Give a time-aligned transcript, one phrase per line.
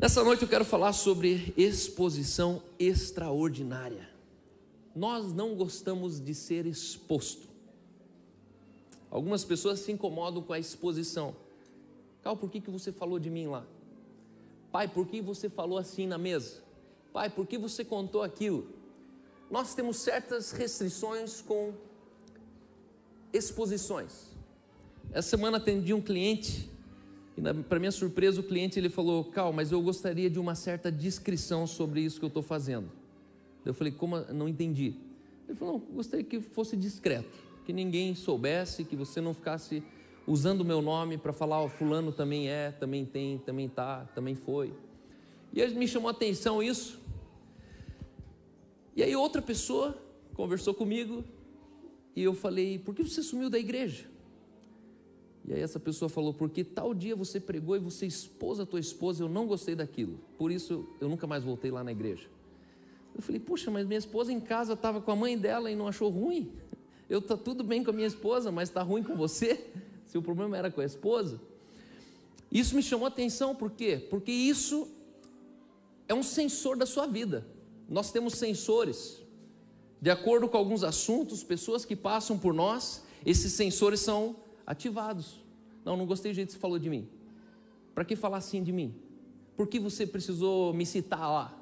[0.00, 4.08] Nessa noite eu quero falar sobre exposição extraordinária.
[4.96, 7.46] Nós não gostamos de ser exposto.
[9.10, 11.36] Algumas pessoas se incomodam com a exposição.
[12.22, 13.66] Cal, por que, que você falou de mim lá?
[14.72, 16.62] Pai, por que você falou assim na mesa?
[17.12, 18.68] Pai, por que você contou aquilo?
[19.50, 21.74] Nós temos certas restrições com
[23.34, 24.28] exposições.
[25.12, 26.70] Essa semana atendi um cliente
[27.36, 30.90] e, para minha surpresa, o cliente ele falou: Cal, mas eu gostaria de uma certa
[30.90, 32.90] descrição sobre isso que eu estou fazendo.
[33.64, 34.18] Eu falei: Como?
[34.32, 34.94] Não entendi.
[35.48, 39.82] Ele falou: Não, gostaria que fosse discreto, que ninguém soubesse, que você não ficasse
[40.26, 44.34] usando o meu nome para falar: oh, Fulano também é, também tem, também tá, também
[44.34, 44.72] foi.
[45.52, 47.00] E aí me chamou a atenção isso.
[48.94, 49.96] E aí outra pessoa
[50.34, 51.24] conversou comigo
[52.14, 54.09] e eu falei: Por que você sumiu da igreja?
[55.46, 58.80] E aí essa pessoa falou: Porque tal dia você pregou e você expôs a tua
[58.80, 60.18] esposa, eu não gostei daquilo.
[60.36, 62.28] Por isso eu nunca mais voltei lá na igreja.
[63.14, 65.88] Eu falei: Puxa, mas minha esposa em casa estava com a mãe dela e não
[65.88, 66.52] achou ruim.
[67.08, 69.66] Eu tá tudo bem com a minha esposa, mas está ruim com você.
[70.06, 71.40] Se o problema era com a esposa.
[72.50, 74.04] Isso me chamou a atenção, por quê?
[74.10, 74.88] Porque isso
[76.08, 77.46] é um sensor da sua vida.
[77.88, 79.20] Nós temos sensores.
[80.00, 84.34] De acordo com alguns assuntos, pessoas que passam por nós, esses sensores são
[84.70, 85.44] ativados.
[85.84, 87.08] Não, não gostei do jeito que você falou de mim.
[87.92, 88.94] Para que falar assim de mim?
[89.56, 91.58] Por que você precisou me citar lá?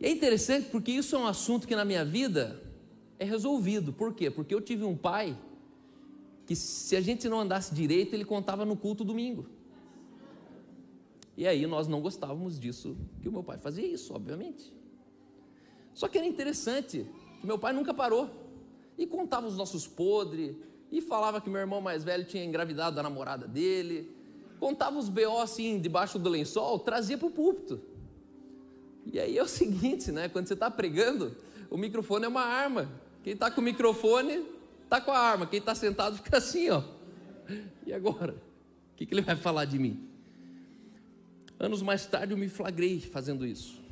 [0.00, 2.62] E é interessante porque isso é um assunto que na minha vida
[3.18, 3.92] é resolvido.
[3.92, 4.30] Por quê?
[4.30, 5.36] Porque eu tive um pai
[6.46, 9.44] que se a gente não andasse direito, ele contava no culto domingo.
[11.36, 14.72] E aí nós não gostávamos disso, que o meu pai fazia isso, obviamente.
[15.92, 17.06] Só que era interessante
[17.40, 18.30] que meu pai nunca parou
[18.96, 20.56] e contava os nossos podres,
[20.90, 24.10] e falava que meu irmão mais velho tinha engravidado da namorada dele,
[24.58, 27.80] contava os BO assim debaixo do lençol, trazia para o púlpito.
[29.06, 30.28] E aí é o seguinte, né?
[30.28, 31.36] Quando você está pregando,
[31.70, 32.90] o microfone é uma arma.
[33.22, 34.44] Quem está com o microfone
[34.84, 35.46] está com a arma.
[35.46, 36.82] Quem está sentado fica assim, ó.
[37.86, 38.34] E agora?
[38.92, 40.08] O que, que ele vai falar de mim?
[41.58, 43.82] Anos mais tarde eu me flagrei fazendo isso.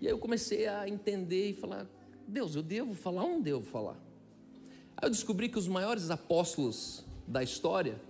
[0.00, 1.86] E aí eu comecei a entender e falar:
[2.26, 3.96] Deus, eu devo falar ou não devo falar?
[5.02, 8.00] Aí eu descobri que os maiores apóstolos da história,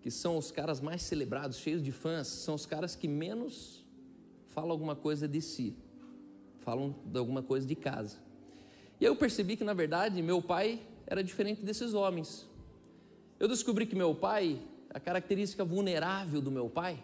[0.00, 3.84] que são os caras mais celebrados, cheios de fãs, são os caras que menos
[4.46, 5.76] falam alguma coisa de si,
[6.60, 8.18] falam de alguma coisa de casa.
[9.00, 12.48] E aí eu percebi que, na verdade, meu pai era diferente desses homens.
[13.40, 17.02] Eu descobri que meu pai, a característica vulnerável do meu pai,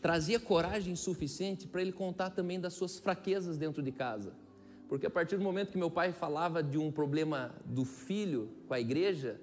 [0.00, 4.45] trazia coragem suficiente para ele contar também das suas fraquezas dentro de casa.
[4.88, 8.74] Porque a partir do momento que meu pai falava de um problema do filho com
[8.74, 9.40] a igreja,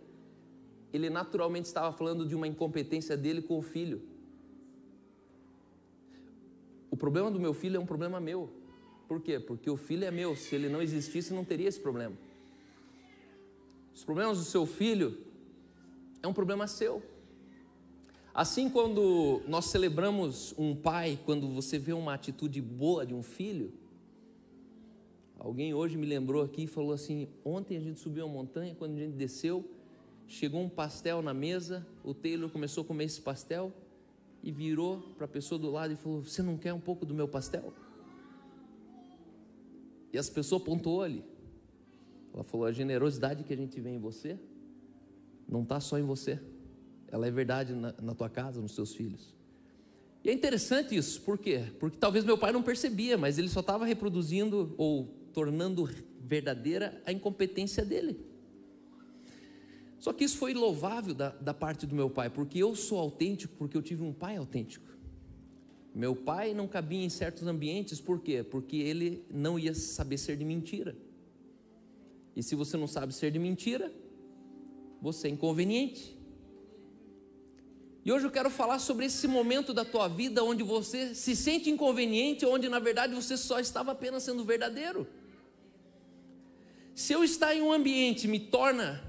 [0.93, 4.01] ele naturalmente estava falando de uma incompetência dele com o filho.
[6.89, 8.49] O problema do meu filho é um problema meu.
[9.07, 9.39] Por quê?
[9.39, 10.35] Porque o filho é meu.
[10.35, 12.15] Se ele não existisse, não teria esse problema.
[13.93, 15.17] Os problemas do seu filho
[16.21, 17.03] é um problema seu.
[18.33, 23.73] Assim, quando nós celebramos um pai, quando você vê uma atitude boa de um filho,
[25.43, 28.93] Alguém hoje me lembrou aqui e falou assim: ontem a gente subiu a montanha, quando
[28.93, 29.69] a gente desceu,
[30.25, 33.73] chegou um pastel na mesa, o Taylor começou a comer esse pastel
[34.41, 37.13] e virou para a pessoa do lado e falou: Você não quer um pouco do
[37.13, 37.73] meu pastel?
[40.13, 41.25] E as pessoas apontou ali.
[42.33, 44.39] Ela falou: A generosidade que a gente vê em você
[45.45, 46.39] não está só em você,
[47.09, 49.35] ela é verdade na, na tua casa, nos seus filhos.
[50.23, 51.65] E é interessante isso, por quê?
[51.81, 55.89] Porque talvez meu pai não percebia, mas ele só estava reproduzindo ou tornando
[56.21, 58.19] verdadeira a incompetência dele.
[59.99, 63.55] Só que isso foi louvável da, da parte do meu pai, porque eu sou autêntico,
[63.57, 64.85] porque eu tive um pai autêntico.
[65.95, 68.43] Meu pai não cabia em certos ambientes, por quê?
[68.43, 70.95] Porque ele não ia saber ser de mentira.
[72.35, 73.93] E se você não sabe ser de mentira,
[75.01, 76.17] você é inconveniente.
[78.05, 81.69] E hoje eu quero falar sobre esse momento da tua vida onde você se sente
[81.69, 85.07] inconveniente, onde na verdade você só estava apenas sendo verdadeiro.
[86.95, 89.03] Se eu estar em um ambiente me torna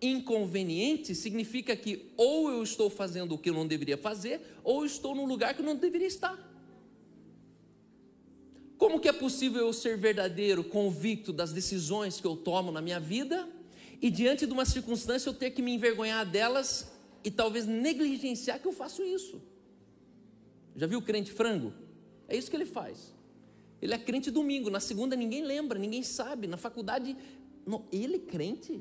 [0.00, 5.14] inconveniente, significa que ou eu estou fazendo o que eu não deveria fazer, ou estou
[5.14, 6.36] num lugar que eu não deveria estar.
[8.76, 13.00] Como que é possível eu ser verdadeiro, convicto das decisões que eu tomo na minha
[13.00, 13.48] vida
[14.00, 16.90] e diante de uma circunstância eu ter que me envergonhar delas
[17.24, 19.42] e talvez negligenciar que eu faço isso?
[20.76, 21.72] Já viu o crente frango?
[22.28, 23.12] É isso que ele faz.
[23.80, 27.16] Ele é crente domingo, na segunda ninguém lembra, ninguém sabe, na faculdade,
[27.66, 28.80] não, ele crente.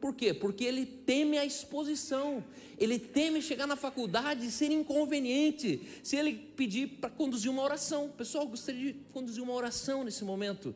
[0.00, 0.32] Por quê?
[0.32, 2.42] Porque ele teme a exposição,
[2.78, 5.86] ele teme chegar na faculdade e ser inconveniente.
[6.02, 10.74] Se ele pedir para conduzir uma oração, pessoal, gostaria de conduzir uma oração nesse momento.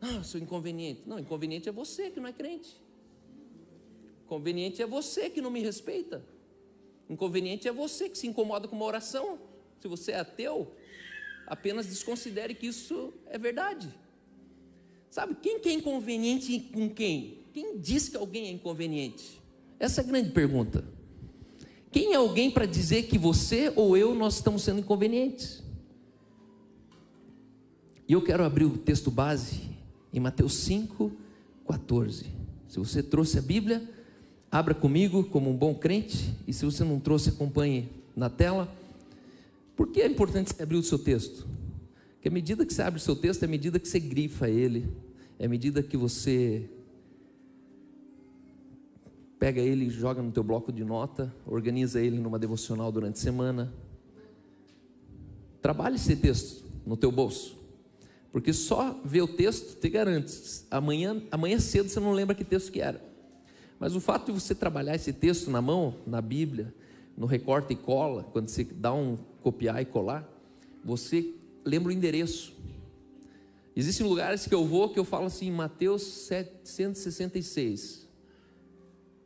[0.00, 1.02] Ah, sou inconveniente.
[1.06, 2.76] Não, inconveniente é você que não é crente.
[4.24, 6.24] Inconveniente é você que não me respeita.
[7.08, 9.38] Inconveniente é você que se incomoda com uma oração.
[9.78, 10.72] Se você é ateu,
[11.50, 13.92] apenas desconsidere que isso é verdade.
[15.10, 17.40] Sabe, quem que é inconveniente com quem?
[17.52, 19.42] Quem diz que alguém é inconveniente?
[19.76, 20.84] Essa é a grande pergunta.
[21.90, 25.60] Quem é alguém para dizer que você ou eu nós estamos sendo inconvenientes?
[28.06, 29.62] E eu quero abrir o texto base
[30.12, 31.10] em Mateus 5,
[31.66, 32.26] 14.
[32.68, 33.82] Se você trouxe a Bíblia,
[34.52, 38.72] abra comigo como um bom crente, e se você não trouxe, acompanhe na tela.
[39.80, 41.48] Por que é importante você abrir o seu texto?
[42.12, 44.46] Porque à medida que você abre o seu texto, é à medida que você grifa
[44.46, 44.86] ele,
[45.38, 46.68] é à medida que você
[49.38, 53.22] pega ele e joga no teu bloco de nota, organiza ele numa devocional durante a
[53.22, 53.72] semana.
[55.62, 57.56] Trabalhe esse texto no teu bolso.
[58.30, 60.62] Porque só ver o texto te garante.
[60.70, 63.02] Amanhã, amanhã cedo você não lembra que texto que era.
[63.78, 66.74] Mas o fato de você trabalhar esse texto na mão, na Bíblia,
[67.16, 70.28] no recorte e cola, quando você dá um copiar e colar,
[70.84, 71.34] você
[71.64, 72.54] lembra o endereço.
[73.74, 78.10] Existem lugares que eu vou que eu falo assim, Mateus 766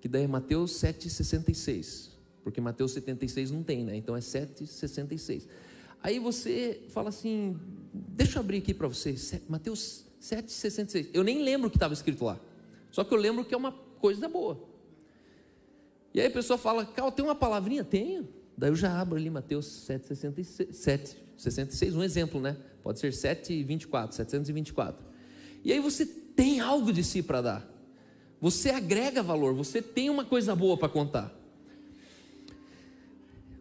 [0.04, 2.10] que daí é Mateus 7,66,
[2.42, 3.96] porque Mateus 76 não tem, né?
[3.96, 5.46] Então é 7,66.
[6.02, 7.58] Aí você fala assim,
[7.90, 11.08] deixa eu abrir aqui para vocês, Mateus 7,66.
[11.14, 12.38] Eu nem lembro o que estava escrito lá,
[12.90, 14.62] só que eu lembro que é uma coisa boa.
[16.12, 17.82] E aí a pessoa fala, Cal, tem uma palavrinha?
[17.82, 18.28] Tenho.
[18.56, 22.56] Daí eu já abro ali Mateus 7,66, 7, um exemplo, né?
[22.82, 25.04] Pode ser 7,24, 724.
[25.64, 27.74] E aí você tem algo de si para dar.
[28.40, 31.34] Você agrega valor, você tem uma coisa boa para contar.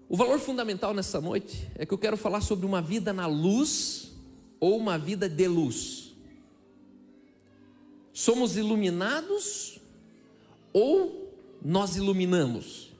[0.09, 4.11] O valor fundamental nessa noite é que eu quero falar sobre uma vida na luz
[4.59, 6.13] ou uma vida de luz.
[8.11, 9.79] Somos iluminados
[10.71, 12.92] ou nós iluminamos?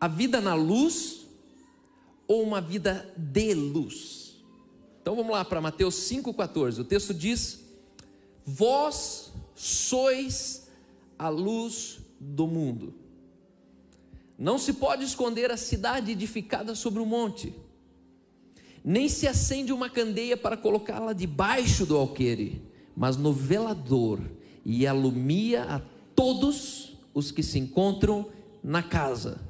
[0.00, 1.26] A vida na luz
[2.28, 4.44] ou uma vida de luz?
[5.00, 6.80] Então vamos lá para Mateus 5,14.
[6.80, 7.60] O texto diz:
[8.44, 10.68] Vós sois
[11.18, 12.94] a luz do mundo.
[14.38, 17.54] Não se pode esconder a cidade edificada sobre um monte,
[18.84, 22.62] nem se acende uma candeia para colocá-la debaixo do alqueire,
[22.94, 24.20] mas no velador,
[24.64, 25.80] e alumia a
[26.14, 28.28] todos os que se encontram
[28.62, 29.40] na casa.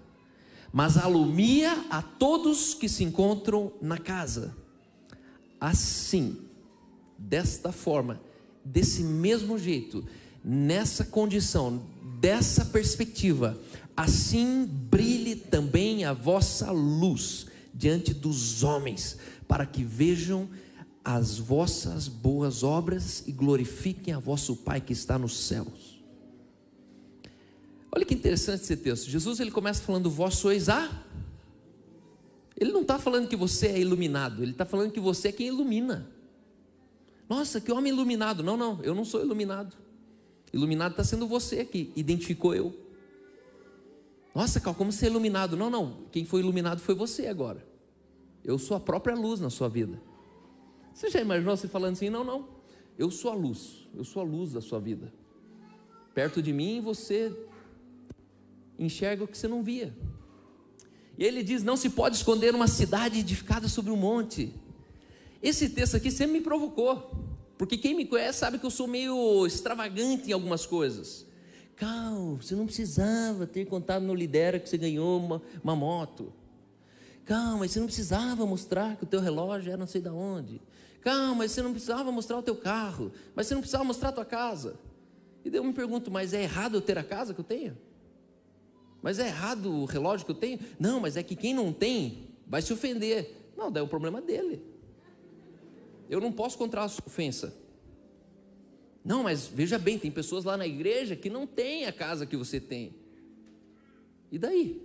[0.76, 4.54] Mas alumia a todos que se encontram na casa.
[5.58, 6.36] Assim,
[7.16, 8.20] desta forma,
[8.62, 10.04] desse mesmo jeito,
[10.44, 11.82] nessa condição,
[12.20, 13.58] dessa perspectiva,
[13.96, 19.16] assim brilhe também a vossa luz diante dos homens,
[19.48, 20.46] para que vejam
[21.02, 25.95] as vossas boas obras e glorifiquem a vosso Pai que está nos céus.
[27.96, 29.08] Olha que interessante esse texto.
[29.08, 31.02] Jesus ele começa falando: Vós sois a.
[32.54, 35.46] Ele não está falando que você é iluminado, ele está falando que você é quem
[35.46, 36.06] ilumina.
[37.26, 38.42] Nossa, que homem iluminado.
[38.42, 39.74] Não, não, eu não sou iluminado.
[40.52, 42.78] Iluminado está sendo você que identificou eu.
[44.34, 45.56] Nossa, Cal, como você é iluminado?
[45.56, 47.66] Não, não, quem foi iluminado foi você agora.
[48.44, 49.98] Eu sou a própria luz na sua vida.
[50.92, 52.10] Você já imaginou você falando assim?
[52.10, 52.46] Não, não,
[52.98, 55.10] eu sou a luz, eu sou a luz da sua vida.
[56.12, 57.34] Perto de mim você
[58.78, 59.94] enxerga o que você não via.
[61.18, 64.52] E ele diz: Não se pode esconder uma cidade edificada sobre um monte.
[65.42, 67.10] Esse texto aqui sempre me provocou,
[67.56, 71.26] porque quem me conhece sabe que eu sou meio extravagante em algumas coisas.
[71.76, 76.32] Cal, você não precisava ter contado no Lidera que você ganhou uma, uma moto.
[77.26, 80.62] Calma, você não precisava mostrar que o teu relógio era não sei de onde.
[81.02, 83.12] Calma, você não precisava mostrar o teu carro.
[83.34, 84.78] Mas você não precisava mostrar a tua casa.
[85.44, 87.76] E daí eu me pergunto, mas é errado eu ter a casa que eu tenho?
[89.06, 90.58] Mas é errado o relógio que eu tenho?
[90.80, 93.52] Não, mas é que quem não tem vai se ofender.
[93.56, 94.60] Não, daí é o problema dele.
[96.10, 97.56] Eu não posso contra a ofensa.
[99.04, 102.36] Não, mas veja bem, tem pessoas lá na igreja que não têm a casa que
[102.36, 102.96] você tem.
[104.32, 104.84] E daí?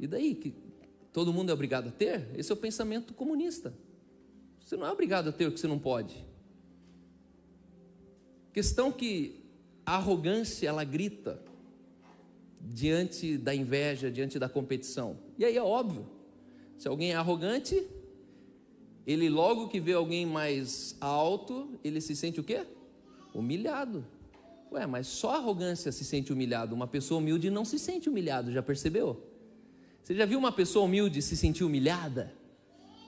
[0.00, 0.34] E daí?
[0.34, 0.52] Que
[1.12, 2.28] todo mundo é obrigado a ter?
[2.34, 3.72] Esse é o pensamento comunista.
[4.58, 6.26] Você não é obrigado a ter o que você não pode.
[8.52, 9.44] Questão que
[9.86, 11.46] a arrogância ela grita
[12.60, 15.18] diante da inveja, diante da competição.
[15.38, 16.06] E aí é óbvio.
[16.76, 17.84] Se alguém é arrogante,
[19.06, 22.66] ele logo que vê alguém mais alto, ele se sente o quê?
[23.34, 24.04] Humilhado.
[24.70, 26.74] Ué, mas só arrogância se sente humilhado.
[26.74, 29.24] Uma pessoa humilde não se sente humilhado, já percebeu?
[30.02, 32.34] Você já viu uma pessoa humilde se sentir humilhada?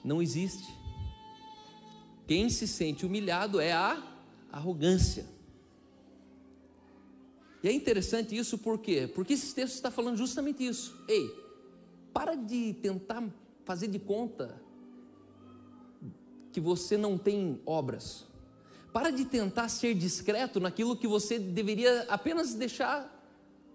[0.05, 0.69] Não existe.
[2.27, 4.03] Quem se sente humilhado é a
[4.51, 5.27] arrogância.
[7.63, 9.11] E é interessante isso por quê?
[9.15, 10.99] Porque esse texto está falando justamente isso.
[11.07, 11.31] Ei,
[12.13, 13.23] para de tentar
[13.65, 14.61] fazer de conta
[16.53, 18.27] que você não tem obras.
[18.93, 23.17] Para de tentar ser discreto naquilo que você deveria apenas deixar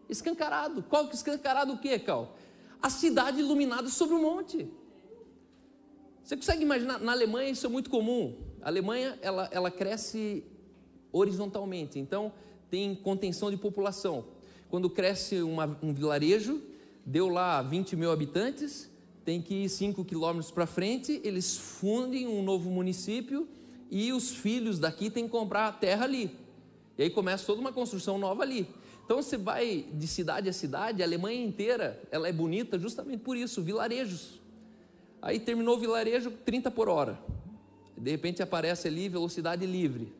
[0.09, 0.83] escancarado.
[0.83, 2.35] Qual que escancarado o quê, Cal?
[2.81, 4.69] A cidade iluminada sobre o monte.
[6.23, 6.99] Você consegue imaginar?
[6.99, 8.35] Na Alemanha isso é muito comum.
[8.61, 10.43] A Alemanha ela, ela cresce
[11.11, 12.33] horizontalmente, então
[12.69, 14.25] tem contenção de população.
[14.69, 16.61] Quando cresce uma, um vilarejo,
[17.05, 18.89] deu lá 20 mil habitantes,
[19.23, 23.47] tem que ir 5 quilômetros para frente, eles fundem um novo município
[23.89, 26.31] e os filhos daqui têm que comprar a terra ali.
[26.97, 28.67] E aí começa toda uma construção nova ali.
[29.03, 33.37] Então você vai de cidade a cidade, a Alemanha inteira, ela é bonita justamente por
[33.37, 34.41] isso, vilarejos.
[35.21, 37.19] Aí terminou o vilarejo 30 por hora.
[37.97, 40.11] De repente aparece ali velocidade livre.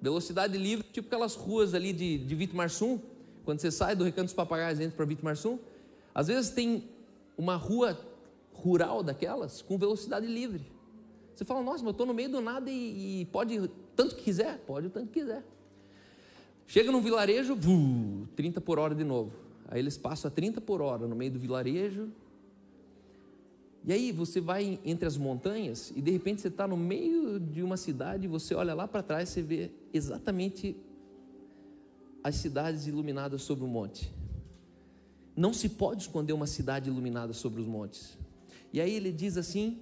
[0.00, 3.00] Velocidade livre, tipo aquelas ruas ali de, de Vitimarsum,
[3.44, 5.58] quando você sai do Recanto dos Papagaios e entra para Vitimarsum,
[6.14, 6.84] às vezes tem
[7.36, 7.98] uma rua
[8.52, 10.70] rural daquelas com velocidade livre.
[11.34, 14.24] Você fala, nossa, mas eu estou no meio do nada e, e, pode tanto que
[14.24, 14.58] quiser?
[14.66, 15.44] Pode o tanto que quiser.
[16.66, 17.56] Chega num vilarejo,
[18.34, 19.32] 30 por hora de novo.
[19.68, 22.08] Aí eles passam a 30 por hora no meio do vilarejo.
[23.84, 27.62] E aí você vai entre as montanhas e de repente você está no meio de
[27.62, 30.76] uma cidade e você olha lá para trás e vê exatamente
[32.22, 34.12] as cidades iluminadas sobre o monte.
[35.34, 38.18] Não se pode esconder uma cidade iluminada sobre os montes.
[38.72, 39.78] E aí ele diz assim: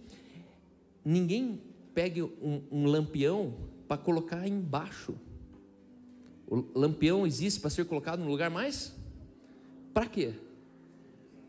[1.04, 1.60] ninguém
[1.94, 3.54] pegue um, um lampião
[3.88, 5.14] para colocar embaixo.
[6.46, 8.94] O lampião existe para ser colocado no lugar mais?
[9.92, 10.34] Para quê?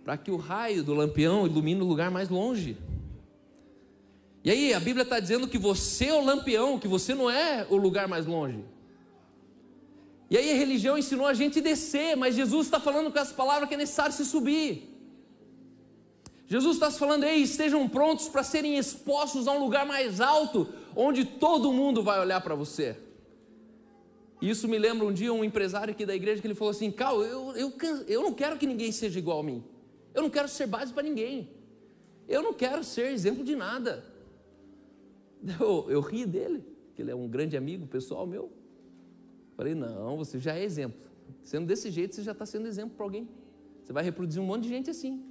[0.08, 2.78] Para que o raio do lampião ilumine o lugar mais longe.
[4.42, 7.68] E aí a Bíblia está dizendo que você é o lampião, que você não é
[7.70, 8.64] o lugar mais longe.
[10.30, 13.68] E aí a religião ensinou a gente descer, mas Jesus está falando com essa palavra
[13.68, 14.98] que é necessário se subir.
[16.48, 21.26] Jesus está falando, ei, estejam prontos para serem expostos a um lugar mais alto, onde
[21.26, 22.96] todo mundo vai olhar para você.
[24.42, 27.22] Isso me lembra um dia um empresário aqui da igreja que ele falou assim: Cal,
[27.26, 27.74] eu, eu,
[28.08, 29.66] eu não quero que ninguém seja igual a mim.
[30.18, 31.48] Eu não quero ser base para ninguém.
[32.28, 34.04] Eu não quero ser exemplo de nada.
[35.60, 38.52] Eu, eu ri dele, que ele é um grande amigo pessoal meu.
[39.56, 41.08] Falei: não, você já é exemplo.
[41.44, 43.30] Sendo desse jeito, você já está sendo exemplo para alguém.
[43.84, 45.24] Você vai reproduzir um monte de gente assim.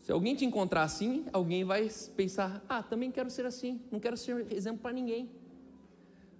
[0.00, 4.16] Se alguém te encontrar assim, alguém vai pensar: ah, também quero ser assim, não quero
[4.16, 5.30] ser exemplo para ninguém.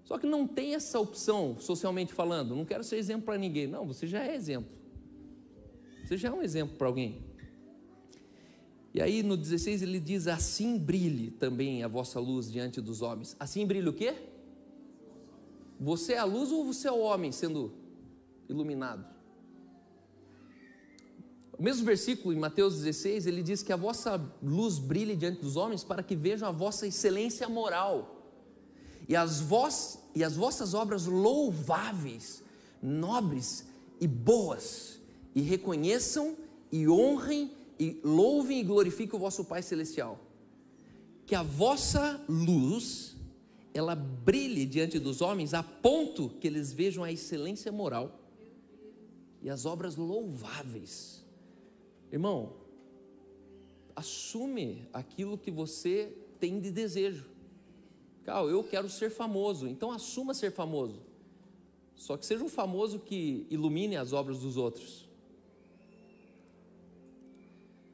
[0.02, 3.68] Só que não tem essa opção, socialmente falando, não quero ser exemplo para ninguém.
[3.68, 4.77] Não, você já é exemplo.
[6.08, 7.22] Você já é um exemplo para alguém.
[8.94, 13.36] E aí no 16 ele diz: Assim brilhe também a vossa luz diante dos homens.
[13.38, 14.14] Assim brilha o quê?
[15.78, 17.74] Você é a luz ou você é o homem sendo
[18.48, 19.04] iluminado?
[21.58, 25.56] O mesmo versículo em Mateus 16, ele diz que a vossa luz brilhe diante dos
[25.56, 28.32] homens para que vejam a vossa excelência moral
[29.06, 32.42] e as, vós, e as vossas obras louváveis,
[32.82, 33.66] nobres
[34.00, 34.97] e boas,
[35.38, 36.36] e reconheçam
[36.72, 40.18] e honrem e louvem e glorifiquem o vosso Pai Celestial.
[41.24, 43.14] Que a vossa luz,
[43.72, 48.18] ela brilhe diante dos homens a ponto que eles vejam a excelência moral
[49.40, 51.24] e as obras louváveis
[52.10, 52.54] Irmão,
[53.94, 57.26] assume aquilo que você tem de desejo.
[58.24, 61.00] Cal, eu quero ser famoso, então assuma ser famoso.
[61.94, 65.07] Só que seja um famoso que ilumine as obras dos outros.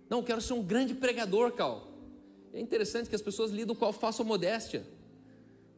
[0.09, 1.89] Não, eu quero ser um grande pregador, Cal.
[2.53, 4.87] É interessante que as pessoas lidam com a falsa modéstia.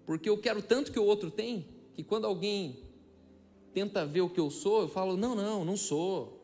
[0.04, 2.82] Porque eu quero tanto que o outro tem, que quando alguém
[3.72, 6.42] tenta ver o que eu sou, eu falo: não, não, não sou.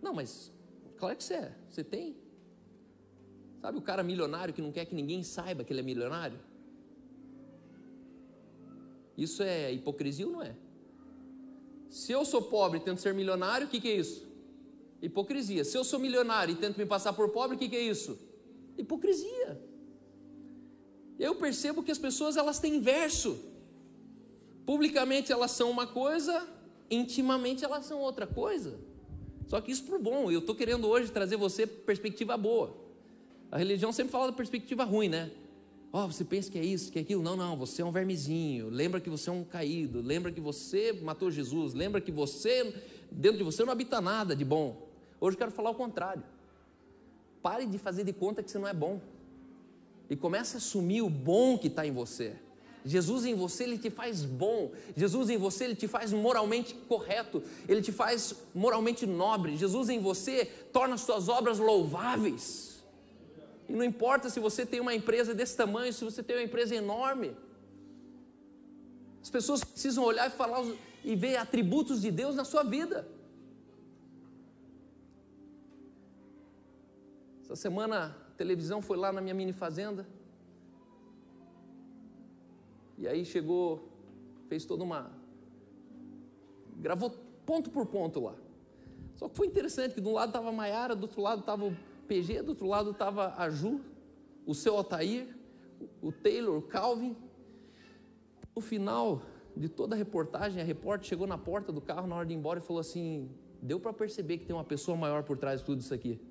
[0.00, 0.50] Não, mas
[1.00, 1.52] Claro que você é.
[1.70, 2.14] Você tem.
[3.62, 6.38] Sabe o cara milionário que não quer que ninguém saiba que ele é milionário?
[9.16, 10.54] Isso é hipocrisia ou não é?
[11.88, 14.28] Se eu sou pobre e tento ser milionário, o que, que é isso?
[15.02, 15.64] Hipocrisia.
[15.64, 18.18] Se eu sou milionário e tento me passar por pobre, o que, que é isso?
[18.76, 19.60] Hipocrisia.
[21.18, 23.38] Eu percebo que as pessoas elas têm inverso.
[24.64, 26.46] Publicamente elas são uma coisa,
[26.90, 28.78] intimamente elas são outra coisa.
[29.46, 32.76] Só que isso para o bom, eu estou querendo hoje trazer você perspectiva boa.
[33.50, 35.30] A religião sempre fala da perspectiva ruim, né?
[35.92, 37.20] Ó, oh, você pensa que é isso, que é aquilo?
[37.20, 38.70] Não, não, você é um vermezinho.
[38.70, 40.00] Lembra que você é um caído.
[40.00, 41.74] Lembra que você matou Jesus.
[41.74, 42.72] Lembra que você,
[43.10, 44.89] dentro de você, não habita nada de bom.
[45.20, 46.22] Hoje eu quero falar o contrário.
[47.42, 49.00] Pare de fazer de conta que você não é bom.
[50.08, 52.36] E comece a assumir o bom que está em você.
[52.84, 54.72] Jesus em você, ele te faz bom.
[54.96, 57.42] Jesus em você, ele te faz moralmente correto.
[57.68, 59.56] Ele te faz moralmente nobre.
[59.56, 62.82] Jesus em você torna as suas obras louváveis.
[63.68, 66.74] E não importa se você tem uma empresa desse tamanho, se você tem uma empresa
[66.74, 67.36] enorme.
[69.22, 70.64] As pessoas precisam olhar e falar
[71.04, 73.06] e ver atributos de Deus na sua vida.
[77.50, 80.06] Essa semana a televisão foi lá na minha mini fazenda.
[82.96, 83.88] E aí chegou,
[84.48, 85.10] fez toda uma.
[86.76, 87.10] gravou
[87.44, 88.36] ponto por ponto lá.
[89.16, 91.66] Só que foi interessante que de um lado estava a Maiara, do outro lado estava
[91.66, 91.76] o
[92.06, 93.80] PG, do outro lado estava a Ju,
[94.46, 95.36] o seu Altair,
[96.00, 97.16] o Taylor, o Calvin.
[98.54, 99.22] No final
[99.56, 102.36] de toda a reportagem, a repórter chegou na porta do carro na hora de ir
[102.36, 103.28] embora e falou assim:
[103.60, 106.29] deu para perceber que tem uma pessoa maior por trás de tudo isso aqui.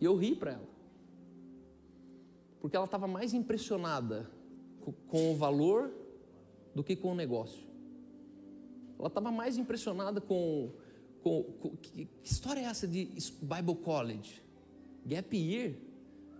[0.00, 0.68] E eu ri para ela.
[2.60, 4.30] Porque ela estava mais impressionada
[5.08, 5.92] com o valor
[6.74, 7.62] do que com o negócio.
[8.98, 10.72] Ela estava mais impressionada com,
[11.22, 13.06] com, com que, que, história é essa de
[13.42, 14.42] Bible College?
[15.04, 15.74] Gap Year?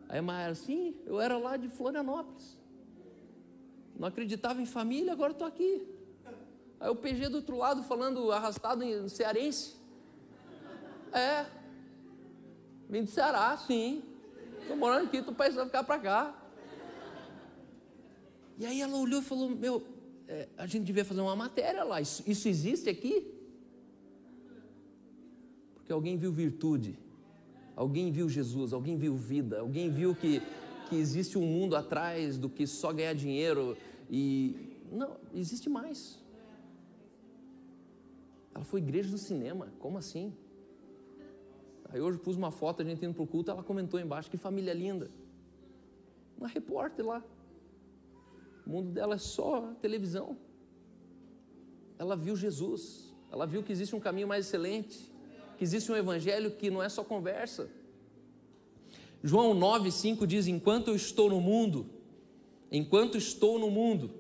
[0.09, 2.59] Aí a Maia assim, eu era lá de Florianópolis.
[3.99, 5.87] Não acreditava em família, agora estou aqui.
[6.81, 9.77] Aí o PG do outro lado falando arrastado em cearense.
[11.13, 11.47] É.
[12.95, 14.05] Vim do Ceará, sim.
[14.61, 16.49] Estou morando aqui, estou pensando ficar para cá.
[18.57, 19.85] E aí ela olhou e falou: Meu,
[20.29, 22.01] é, a gente devia fazer uma matéria lá.
[22.01, 23.35] Isso, isso existe aqui?
[25.75, 26.97] Porque alguém viu virtude,
[27.75, 30.41] alguém viu Jesus, alguém viu vida, alguém viu que,
[30.89, 33.77] que existe um mundo atrás do que só ganhar dinheiro
[34.09, 34.79] e.
[34.93, 36.23] Não, existe mais.
[38.55, 40.33] Ela foi igreja do cinema, como assim?
[41.95, 44.37] Aí hoje pus uma foto, a gente indo para o culto, ela comentou embaixo, que
[44.37, 45.09] família linda.
[46.37, 47.23] Uma repórter lá.
[48.67, 50.37] O mundo dela é só televisão.
[51.97, 55.09] Ela viu Jesus, ela viu que existe um caminho mais excelente,
[55.57, 57.71] que existe um evangelho que não é só conversa.
[59.23, 61.87] João 9,5 diz: Enquanto eu estou no mundo,
[62.73, 64.11] enquanto estou no mundo,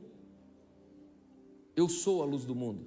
[1.74, 2.86] eu sou a luz do mundo.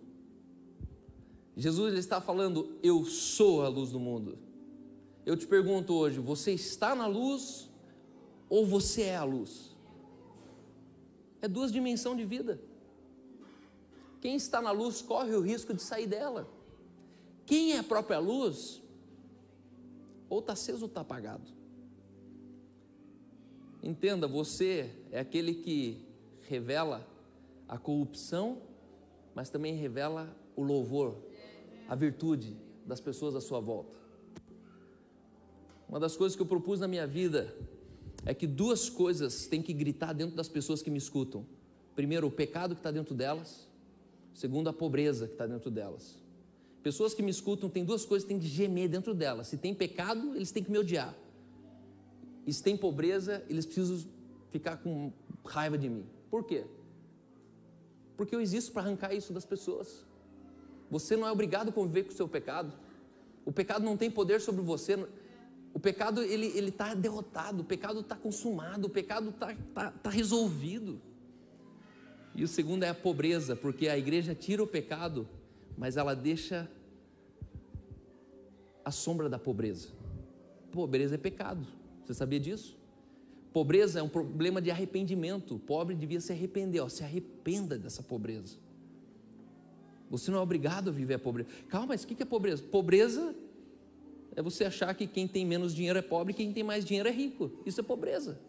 [1.57, 4.46] Jesus ele está falando, eu sou a luz do mundo.
[5.27, 7.69] Eu te pergunto hoje, você está na luz
[8.49, 9.75] ou você é a luz?
[11.41, 12.61] É duas dimensões de vida.
[14.21, 16.49] Quem está na luz corre o risco de sair dela.
[17.45, 18.81] Quem é a própria luz,
[20.29, 21.51] ou está aceso ou está apagado.
[23.83, 26.07] Entenda, você é aquele que
[26.47, 27.05] revela
[27.67, 28.61] a corrupção,
[29.35, 31.17] mas também revela o louvor,
[31.89, 34.06] a virtude das pessoas à sua volta.
[35.87, 37.53] Uma das coisas que eu propus na minha vida
[38.25, 41.45] é que duas coisas têm que gritar dentro das pessoas que me escutam.
[41.95, 43.67] Primeiro, o pecado que está dentro delas.
[44.33, 46.15] Segundo, a pobreza que está dentro delas.
[46.83, 49.47] Pessoas que me escutam têm duas coisas que têm que gemer dentro delas.
[49.47, 51.15] Se tem pecado, eles têm que me odiar.
[52.45, 54.07] E se tem pobreza, eles precisam
[54.51, 55.11] ficar com
[55.43, 56.05] raiva de mim.
[56.29, 56.65] Por quê?
[58.15, 60.05] Porque eu existo para arrancar isso das pessoas.
[60.89, 62.71] Você não é obrigado a conviver com o seu pecado.
[63.45, 64.97] O pecado não tem poder sobre você.
[65.77, 70.09] O pecado ele ele está derrotado, o pecado está consumado, o pecado está tá, tá
[70.09, 70.99] resolvido.
[72.33, 75.29] E o segundo é a pobreza, porque a igreja tira o pecado,
[75.77, 76.67] mas ela deixa
[78.83, 79.89] a sombra da pobreza.
[80.71, 81.67] Pobreza é pecado.
[82.03, 82.75] Você sabia disso?
[83.53, 85.57] Pobreza é um problema de arrependimento.
[85.57, 88.57] O pobre devia se arrepender, ó, se arrependa dessa pobreza.
[90.09, 91.49] Você não é obrigado a viver a pobreza.
[91.69, 92.63] Calma, mas o que é pobreza?
[92.63, 93.35] Pobreza
[94.37, 97.09] é você achar que quem tem menos dinheiro é pobre e quem tem mais dinheiro
[97.09, 97.49] é rico.
[97.65, 98.39] Isso é pobreza.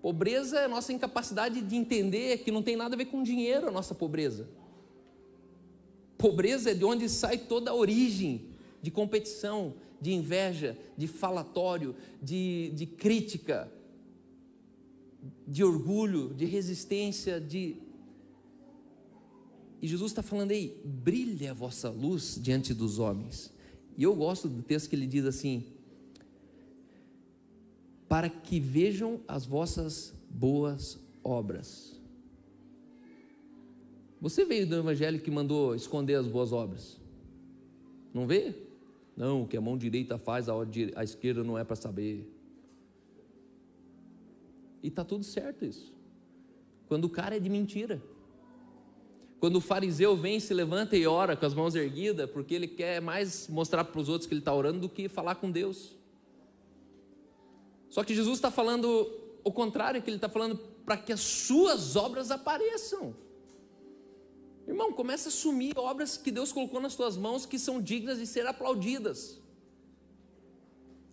[0.00, 3.68] Pobreza é a nossa incapacidade de entender que não tem nada a ver com dinheiro
[3.68, 4.48] a nossa pobreza.
[6.16, 8.48] Pobreza é de onde sai toda a origem
[8.80, 13.70] de competição, de inveja, de falatório, de, de crítica,
[15.46, 17.76] de orgulho, de resistência, de.
[19.82, 23.54] E Jesus está falando aí: brilhe a vossa luz diante dos homens
[23.96, 25.64] e eu gosto do texto que ele diz assim:
[28.08, 32.00] para que vejam as vossas boas obras.
[34.20, 36.98] Você veio do evangelho que mandou esconder as boas obras?
[38.12, 38.54] Não vê?
[39.16, 42.30] Não, o que a mão direita faz, a, esquerda não é para saber.
[44.82, 45.92] E tá tudo certo isso.
[46.86, 48.00] Quando o cara é de mentira.
[49.38, 53.00] Quando o fariseu vem, se levanta e ora com as mãos erguidas, porque ele quer
[53.00, 55.94] mais mostrar para os outros que ele está orando do que falar com Deus.
[57.90, 59.10] Só que Jesus está falando
[59.44, 63.14] o contrário, que ele está falando para que as suas obras apareçam.
[64.66, 68.26] Irmão, começa a assumir obras que Deus colocou nas tuas mãos que são dignas de
[68.26, 69.40] ser aplaudidas.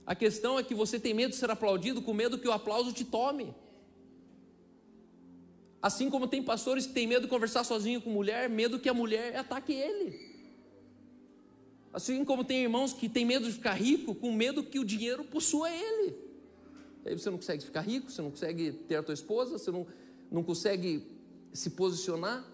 [0.05, 2.91] A questão é que você tem medo de ser aplaudido, com medo que o aplauso
[2.91, 3.53] te tome.
[5.84, 8.93] Assim como tem pastores que têm medo de conversar sozinho com mulher, medo que a
[8.93, 10.17] mulher ataque ele.
[11.91, 15.26] Assim como tem irmãos que têm medo de ficar rico, com medo que o dinheiro
[15.26, 16.15] possua ele.
[17.06, 19.86] Aí você não consegue ficar rico, você não consegue ter a tua esposa, você não,
[20.32, 21.06] não consegue
[21.52, 22.50] se posicionar.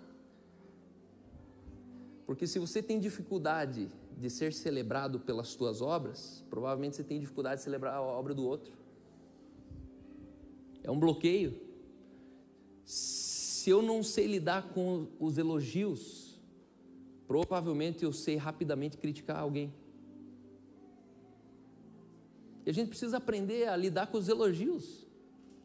[2.26, 7.58] Porque se você tem dificuldade de ser celebrado pelas tuas obras, provavelmente você tem dificuldade
[7.58, 8.74] de celebrar a obra do outro.
[10.84, 11.70] É um bloqueio.
[13.60, 16.39] Se eu não sei lidar com os elogios,
[17.28, 19.74] provavelmente eu sei rapidamente criticar alguém.
[22.65, 25.06] E a gente precisa aprender a lidar com os elogios.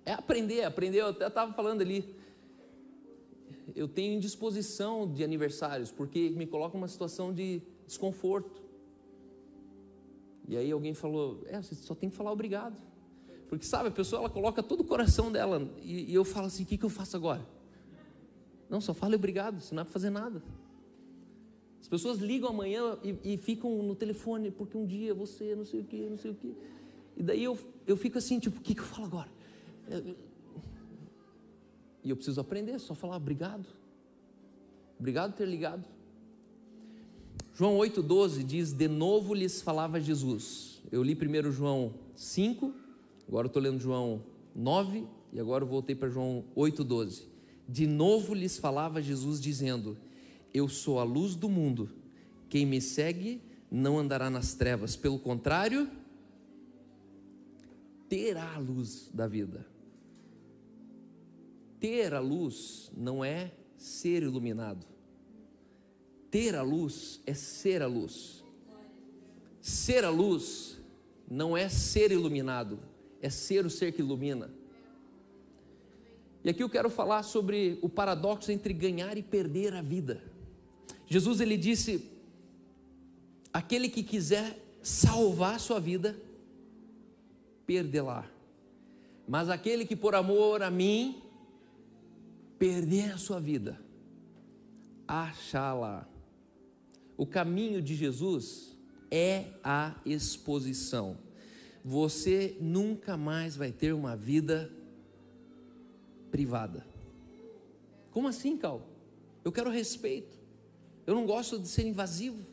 [0.04, 1.02] É aprender, aprender.
[1.02, 2.16] Eu até estava falando ali
[3.76, 8.61] eu tenho indisposição de aniversários, porque me coloca numa situação de desconforto.
[10.48, 12.76] E aí alguém falou: É, você só tem que falar obrigado.
[13.48, 16.64] Porque sabe, a pessoa ela coloca todo o coração dela, e, e eu falo assim:
[16.64, 17.53] O que, que eu faço agora?
[18.68, 20.42] Não, só fale obrigado, senão não é para fazer nada.
[21.81, 25.81] As pessoas ligam amanhã e, e, ficam no telefone, porque um dia você, não sei
[25.81, 26.57] o que, não sei o que.
[27.16, 29.31] E daí eu, eu fico assim, tipo, o que, que eu falo agora?
[32.03, 33.66] E eu preciso aprender, só falar obrigado.
[34.98, 35.85] Obrigado por ter ligado.
[37.53, 40.83] João 8,12 diz: De novo lhes falava Jesus.
[40.90, 42.72] Eu li primeiro João 5,
[43.29, 44.22] agora estou lendo João
[44.55, 47.34] 9, e agora voltei para João 8,12.
[47.68, 49.96] De novo lhes falava Jesus, dizendo:
[50.53, 51.90] Eu sou a luz do mundo.
[52.48, 55.90] Quem me segue não andará nas trevas, pelo contrário,
[58.09, 59.74] terá a luz da vida
[61.85, 64.87] ter a luz não é ser iluminado.
[66.31, 68.42] Ter a luz é ser a luz.
[69.61, 70.79] Ser a luz
[71.31, 72.81] não é ser iluminado,
[73.20, 74.50] é ser o ser que ilumina.
[76.44, 80.22] E aqui eu quero falar sobre o paradoxo entre ganhar e perder a vida.
[81.07, 82.07] Jesus ele disse:
[83.50, 86.14] aquele que quiser salvar sua vida,
[87.66, 88.30] perdê-la.
[89.26, 91.22] Mas aquele que por amor a mim
[92.59, 93.80] perder a sua vida,
[95.09, 96.07] achá-la.
[97.16, 98.76] O caminho de Jesus
[99.11, 101.16] é a exposição.
[101.83, 104.70] Você nunca mais vai ter uma vida
[106.35, 106.85] privada.
[108.11, 108.85] Como assim, Cal?
[109.44, 110.37] Eu quero respeito.
[111.07, 112.44] Eu não gosto de ser invasivo.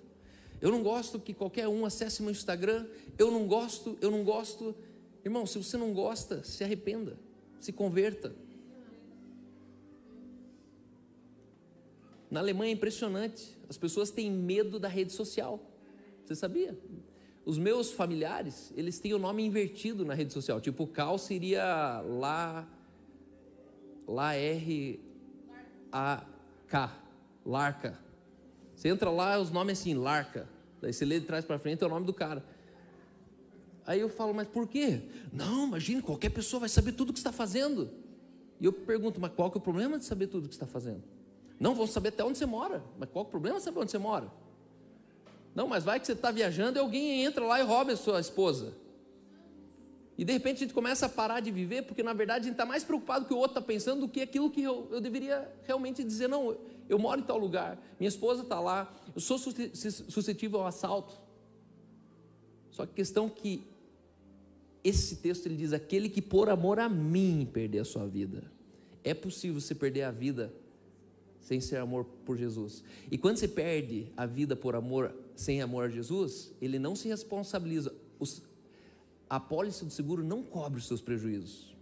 [0.61, 2.85] Eu não gosto que qualquer um acesse meu Instagram.
[3.17, 4.75] Eu não gosto, eu não gosto.
[5.25, 7.17] Irmão, se você não gosta, se arrependa,
[7.59, 8.35] se converta.
[12.29, 13.57] Na Alemanha é impressionante.
[13.67, 15.59] As pessoas têm medo da rede social.
[16.23, 16.77] Você sabia?
[17.43, 20.61] Os meus familiares, eles têm o nome invertido na rede social.
[20.61, 22.69] Tipo, Cal seria lá,
[24.11, 24.99] lá R
[25.91, 26.23] A
[26.67, 26.91] K,
[27.45, 27.97] Larca.
[28.75, 30.47] Você entra lá, os nomes assim, Larca.
[30.81, 32.43] Daí você lê de trás para frente é o nome do cara.
[33.85, 35.01] Aí eu falo, mas por quê?
[35.31, 37.89] Não, imagine, qualquer pessoa vai saber tudo o que está fazendo.
[38.59, 40.67] E eu pergunto, mas qual que é o problema de saber tudo o que está
[40.67, 41.03] fazendo?
[41.59, 42.83] Não, vou saber até onde você mora.
[42.97, 44.31] Mas qual o problema saber onde você mora?
[45.53, 48.19] Não, mas vai que você está viajando e alguém entra lá e rouba a sua
[48.19, 48.73] esposa.
[50.21, 52.51] E de repente a gente começa a parar de viver, porque na verdade a gente
[52.51, 54.87] está mais preocupado com o que o outro está pensando do que aquilo que eu,
[54.91, 56.27] eu deveria realmente dizer.
[56.27, 56.55] Não,
[56.87, 61.11] eu moro em tal lugar, minha esposa está lá, eu sou suscetível ao assalto.
[62.69, 63.63] Só que a questão é que
[64.83, 68.43] esse texto ele diz: aquele que por amor a mim perder a sua vida.
[69.03, 70.53] É possível você perder a vida
[71.39, 72.83] sem ser amor por Jesus.
[73.09, 77.07] E quando você perde a vida por amor, sem amor a Jesus, ele não se
[77.07, 77.91] responsabiliza.
[79.31, 81.73] A apólice do seguro não cobre os seus prejuízos.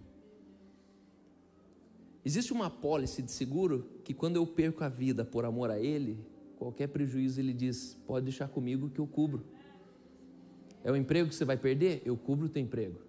[2.23, 6.23] Existe uma apólice de seguro que quando eu perco a vida por amor a ele,
[6.59, 9.43] qualquer prejuízo ele diz: pode deixar comigo que eu cubro.
[10.83, 12.03] É o emprego que você vai perder?
[12.05, 12.99] Eu cubro o teu emprego.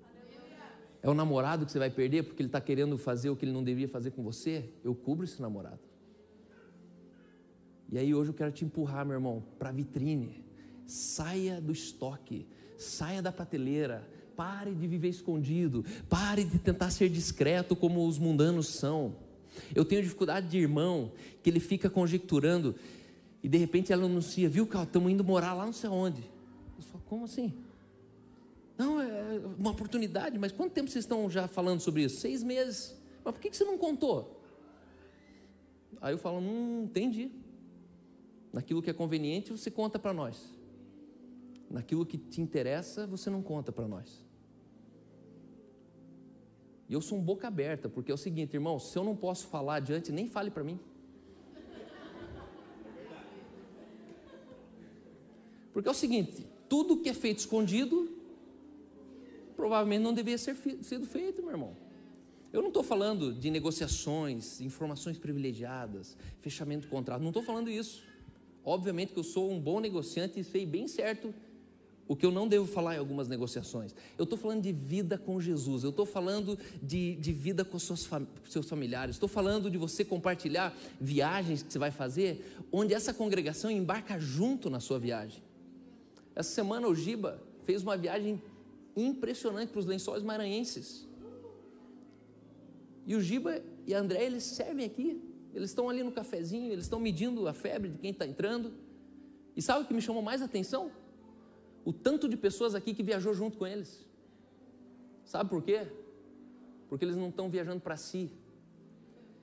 [1.03, 3.53] É o namorado que você vai perder porque ele está querendo fazer o que ele
[3.53, 4.73] não devia fazer com você?
[4.83, 5.81] Eu cubro esse namorado.
[7.91, 10.43] E aí hoje eu quero te empurrar, meu irmão, para a vitrine.
[10.87, 12.49] Saia do estoque,
[12.79, 14.09] saia da prateleira,
[14.41, 19.15] pare de viver escondido, pare de tentar ser discreto como os mundanos são.
[19.75, 22.75] Eu tenho dificuldade de irmão que ele fica conjecturando
[23.43, 26.23] e de repente ela anuncia, viu, Cal, estamos indo morar lá não sei onde.
[26.23, 27.53] Eu falo, como assim?
[28.79, 32.19] Não, é uma oportunidade, mas quanto tempo vocês estão já falando sobre isso?
[32.19, 32.99] Seis meses.
[33.23, 34.43] Mas por que você não contou?
[36.01, 37.31] Aí eu falo, hum, entendi.
[38.55, 40.59] Naquilo que é conveniente, você conta para nós.
[41.69, 44.30] Naquilo que te interessa, você não conta para nós.
[46.91, 49.47] E eu sou um boca aberta, porque é o seguinte, irmão, se eu não posso
[49.47, 50.77] falar adiante, nem fale para mim.
[55.73, 58.11] Porque é o seguinte, tudo que é feito escondido,
[59.55, 61.77] provavelmente não deveria ser sido feito, meu irmão.
[62.53, 68.03] Eu não estou falando de negociações, informações privilegiadas, fechamento de contrato, não estou falando isso.
[68.65, 71.33] Obviamente que eu sou um bom negociante e sei bem certo
[72.11, 73.95] o que eu não devo falar em algumas negociações.
[74.19, 78.11] Eu estou falando de vida com Jesus, eu estou falando de, de vida com seus,
[78.49, 83.71] seus familiares, estou falando de você compartilhar viagens que você vai fazer, onde essa congregação
[83.71, 85.41] embarca junto na sua viagem.
[86.35, 88.43] Essa semana o Giba fez uma viagem
[88.97, 91.07] impressionante para os lençóis maranhenses.
[93.07, 95.23] E o Giba e a André, eles servem aqui.
[95.55, 98.73] Eles estão ali no cafezinho, eles estão medindo a febre de quem está entrando.
[99.55, 100.91] E sabe o que me chamou mais atenção?
[101.85, 104.07] O tanto de pessoas aqui que viajou junto com eles.
[105.25, 105.87] Sabe por quê?
[106.89, 108.31] Porque eles não estão viajando para si.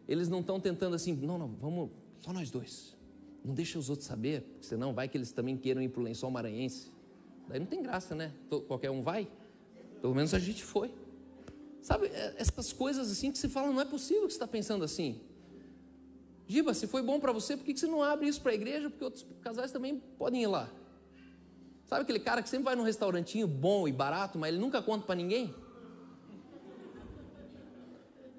[0.08, 2.96] Eles não estão tentando assim, não, não, vamos, só nós dois.
[3.44, 6.30] Não deixa os outros saber, senão vai que eles também queiram ir para o lençol
[6.30, 6.92] maranhense.
[7.48, 8.34] Daí não tem graça, né?
[8.68, 9.28] Qualquer um vai.
[10.02, 10.94] Pelo menos a gente foi.
[11.82, 14.84] Sabe, é, essas coisas assim que se fala, não é possível que você está pensando
[14.84, 15.22] assim.
[16.48, 18.90] Giba, se foi bom para você, por que você não abre isso para a igreja?
[18.90, 20.70] Porque outros casais também podem ir lá.
[21.88, 25.06] Sabe aquele cara que sempre vai num restaurantinho bom e barato, mas ele nunca conta
[25.06, 25.56] para ninguém?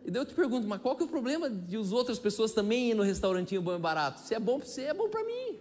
[0.05, 2.53] E daí eu te pergunto, mas qual que é o problema de as outras pessoas
[2.53, 4.21] também ir no restaurantinho bom e barato?
[4.21, 5.59] Se é bom para você, é bom para mim.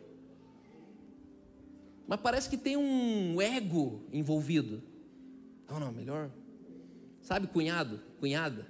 [2.08, 4.82] Mas parece que tem um ego envolvido.
[5.70, 6.30] Não, não, melhor.
[7.22, 8.66] Sabe, cunhado, cunhada?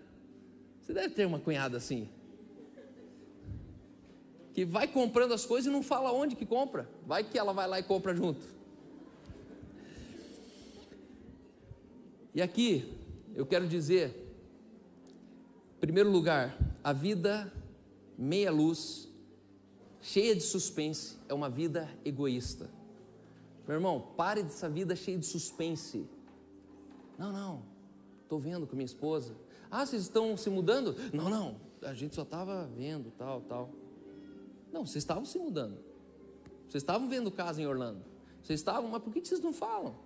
[0.82, 2.10] Você deve ter uma cunhada assim.
[4.54, 6.90] Que vai comprando as coisas e não fala onde que compra.
[7.06, 8.57] Vai que ela vai lá e compra junto.
[12.38, 12.88] E aqui
[13.34, 14.16] eu quero dizer,
[15.76, 17.52] em primeiro lugar, a vida
[18.16, 19.10] meia luz,
[20.00, 22.70] cheia de suspense, é uma vida egoísta.
[23.68, 26.08] Meu irmão, pare dessa vida cheia de suspense.
[27.18, 27.64] Não, não,
[28.22, 29.34] estou vendo com minha esposa.
[29.72, 30.96] Ah, vocês estão se mudando?
[31.12, 33.72] Não, não, a gente só estava vendo, tal, tal.
[34.72, 35.80] Não, vocês estavam se mudando.
[36.70, 38.06] Vocês estavam vendo casa em Orlando.
[38.44, 40.06] Vocês estavam, mas por que vocês não falam?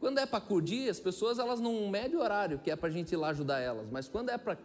[0.00, 2.92] Quando é para curtir, as pessoas elas não medem o horário que é para a
[2.92, 3.86] gente ir lá ajudar elas.
[3.90, 4.58] Mas quando é para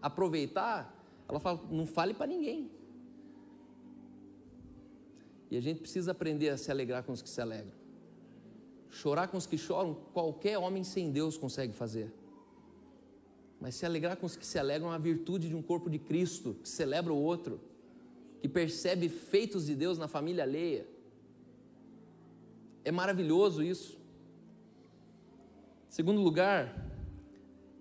[0.00, 0.92] aproveitar,
[1.28, 2.70] ela fala, não fale para ninguém.
[5.50, 7.72] E a gente precisa aprender a se alegrar com os que se alegram.
[8.88, 12.10] Chorar com os que choram, qualquer homem sem Deus consegue fazer.
[13.60, 15.98] Mas se alegrar com os que se alegram é uma virtude de um corpo de
[15.98, 17.60] Cristo, que celebra o outro,
[18.40, 20.86] que percebe feitos de Deus na família alheia.
[22.84, 23.95] É maravilhoso isso.
[25.96, 26.76] Segundo lugar,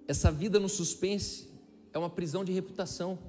[0.07, 1.49] essa vida no suspense
[1.91, 3.19] é uma prisão de reputação.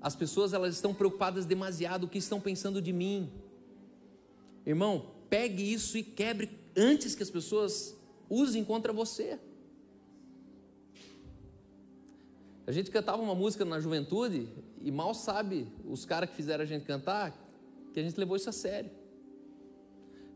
[0.00, 3.30] As pessoas elas estão preocupadas demasiado o que estão pensando de mim.
[4.64, 7.94] Irmão, pegue isso e quebre antes que as pessoas
[8.30, 9.38] usem contra você.
[12.66, 14.48] A gente cantava uma música na juventude
[14.80, 17.38] e mal sabe os caras que fizeram a gente cantar
[17.92, 19.01] que a gente levou isso a sério.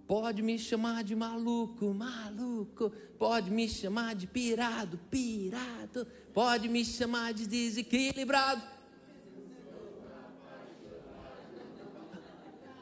[0.07, 2.90] Pode me chamar de maluco, maluco.
[3.19, 6.07] Pode me chamar de pirado, pirado.
[6.33, 8.62] Pode me chamar de desequilibrado.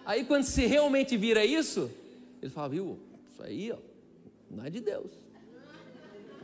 [0.04, 1.90] Aí quando se realmente vira isso,
[2.42, 2.98] ele fala, viu,
[3.32, 3.78] isso aí ó,
[4.50, 5.10] não é de Deus.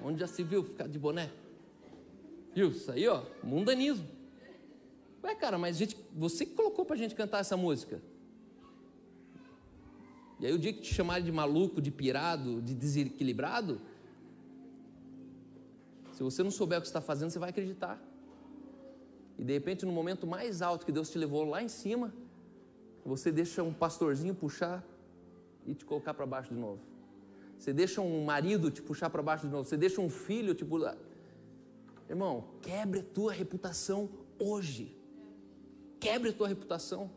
[0.02, 1.30] Onde já se viu ficar de boné?
[2.54, 4.08] Viu, isso aí ó, mundanismo.
[5.22, 8.00] Ué cara, mas gente, você que colocou pra gente cantar essa música.
[10.40, 13.80] E aí o dia que te chamarem de maluco, de pirado, de desequilibrado,
[16.12, 18.02] se você não souber o que está fazendo, você vai acreditar.
[19.38, 22.12] E de repente, no momento mais alto que Deus te levou lá em cima,
[23.04, 24.84] você deixa um pastorzinho puxar
[25.66, 26.80] e te colocar para baixo de novo.
[27.58, 29.68] Você deixa um marido te puxar para baixo de novo.
[29.68, 30.96] Você deixa um filho te puxar.
[32.08, 34.96] Irmão, quebre a tua reputação hoje.
[35.98, 37.10] Quebre a tua reputação.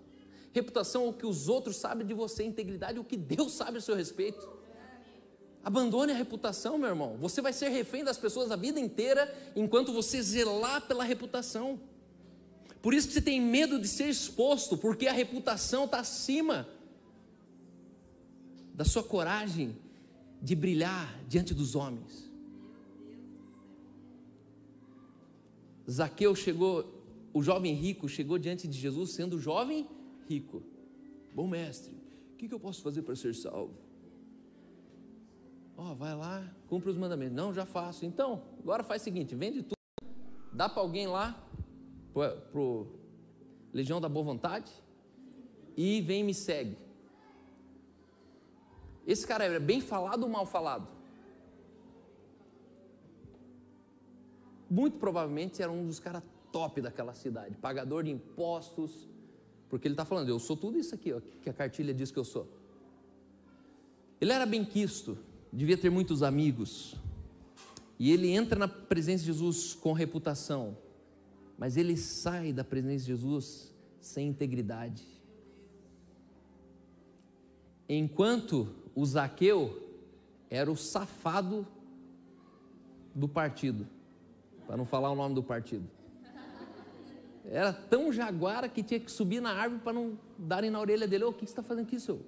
[0.54, 3.80] Reputação é o que os outros sabem de você, integridade é o que Deus sabe
[3.80, 4.48] a seu respeito.
[5.64, 7.18] Abandone a reputação, meu irmão.
[7.20, 11.80] Você vai ser refém das pessoas a vida inteira enquanto você zelar pela reputação.
[12.84, 16.68] Por isso que você tem medo de ser exposto, porque a reputação está acima
[18.76, 19.76] da sua coragem
[20.42, 22.30] de brilhar diante dos homens.
[25.90, 27.02] Zaqueu chegou,
[27.34, 29.88] o jovem rico chegou diante de Jesus sendo jovem
[30.28, 30.64] rico.
[31.34, 31.94] Bom mestre,
[32.34, 33.74] o que eu posso fazer para ser salvo?
[35.76, 37.36] Ó, oh, vai lá, cumpre os mandamentos.
[37.36, 38.06] Não, já faço.
[38.06, 39.78] Então, agora faz o seguinte: vende tudo,
[40.52, 41.42] dá para alguém lá,
[42.14, 42.88] para o
[43.74, 44.72] Legião da Boa Vontade,
[45.76, 46.78] e vem e me segue.
[49.06, 50.88] Esse cara era bem falado ou mal falado?
[54.70, 59.08] Muito provavelmente era um dos caras top daquela cidade, pagador de impostos,
[59.74, 62.20] porque ele está falando, eu sou tudo isso aqui, ó, que a cartilha diz que
[62.20, 62.48] eu sou.
[64.22, 65.18] Ele era bem quisto,
[65.52, 66.96] devia ter muitos amigos,
[67.98, 70.78] e ele entra na presença de Jesus com reputação,
[71.58, 75.04] mas ele sai da presença de Jesus sem integridade.
[77.90, 79.90] Enquanto o Zaqueu
[80.52, 81.66] era o safado
[83.16, 83.88] do partido,
[84.68, 85.90] para não falar o nome do partido.
[87.46, 91.26] Era tão jaguara que tinha que subir na árvore para não darem na orelha dele:
[91.26, 92.22] Ô, o que você está fazendo aqui, seu,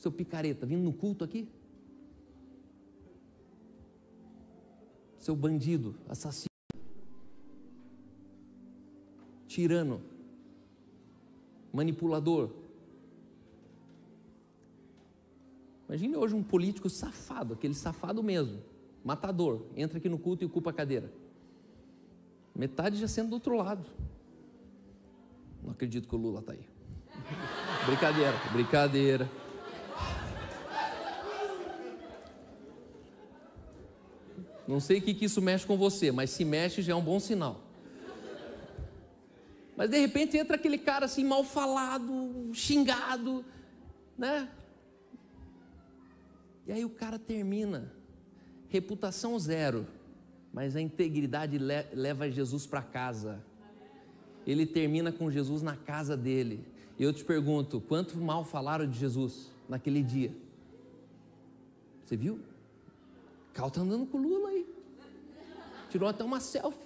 [0.00, 0.66] seu picareta?
[0.66, 1.48] Vindo no culto aqui?
[5.18, 6.50] Seu bandido, assassino,
[9.46, 10.02] tirano,
[11.72, 12.50] manipulador.
[15.88, 18.60] Imagine hoje um político safado, aquele safado mesmo,
[19.04, 21.10] matador, entra aqui no culto e ocupa a cadeira.
[22.54, 23.84] Metade já sendo do outro lado.
[25.62, 26.66] Não acredito que o Lula está aí.
[27.86, 29.30] brincadeira, brincadeira.
[34.66, 37.02] Não sei o que, que isso mexe com você, mas se mexe já é um
[37.02, 37.60] bom sinal.
[39.76, 43.44] Mas de repente entra aquele cara assim mal falado, xingado,
[44.16, 44.48] né?
[46.66, 47.92] E aí o cara termina,
[48.68, 49.86] reputação zero,
[50.54, 53.42] mas a integridade leva Jesus para casa.
[54.46, 56.64] Ele termina com Jesus na casa dele.
[56.96, 60.32] E eu te pergunto, quanto mal falaram de Jesus naquele dia?
[62.04, 62.38] Você viu?
[63.52, 64.64] Cal tá andando com o Lula aí.
[65.90, 66.78] Tirou até uma selfie.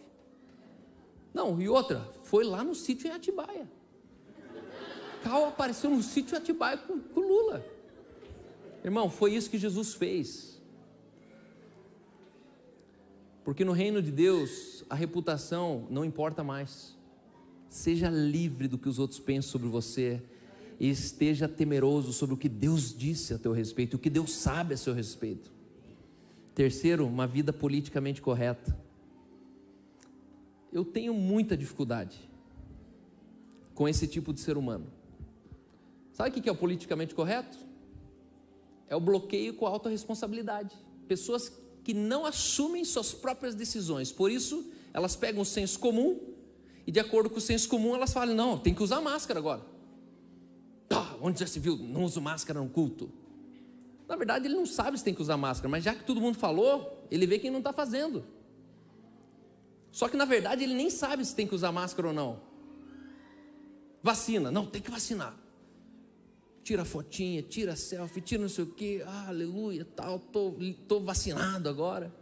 [1.34, 3.68] Não, e outra, foi lá no sítio em Atibaia.
[5.22, 7.62] Cal apareceu no sítio em Atibaia com, com Lula.
[8.82, 10.57] Irmão, foi isso que Jesus fez.
[13.48, 16.94] Porque no reino de Deus, a reputação não importa mais.
[17.70, 20.22] Seja livre do que os outros pensam sobre você
[20.78, 24.74] e esteja temeroso sobre o que Deus disse a teu respeito, o que Deus sabe
[24.74, 25.50] a seu respeito.
[26.54, 28.78] Terceiro, uma vida politicamente correta.
[30.70, 32.20] Eu tenho muita dificuldade
[33.74, 34.88] com esse tipo de ser humano.
[36.12, 37.56] Sabe o que é o politicamente correto?
[38.90, 40.76] É o bloqueio com a autorresponsabilidade.
[41.06, 41.50] Pessoas
[41.88, 44.12] que não assumem suas próprias decisões.
[44.12, 46.20] Por isso, elas pegam o senso comum
[46.86, 49.62] e, de acordo com o senso comum, elas falam: não, tem que usar máscara agora.
[50.90, 51.78] Ah, onde já se viu?
[51.78, 53.10] Não uso máscara no culto.
[54.06, 56.36] Na verdade, ele não sabe se tem que usar máscara, mas já que todo mundo
[56.36, 58.22] falou, ele vê quem não está fazendo.
[59.90, 62.42] Só que na verdade ele nem sabe se tem que usar máscara ou não.
[64.02, 65.34] Vacina, não, tem que vacinar.
[66.68, 70.52] Tira fotinha, tira selfie, tira não sei o que, ah, aleluia, tal, tô,
[70.86, 72.14] tô vacinado agora.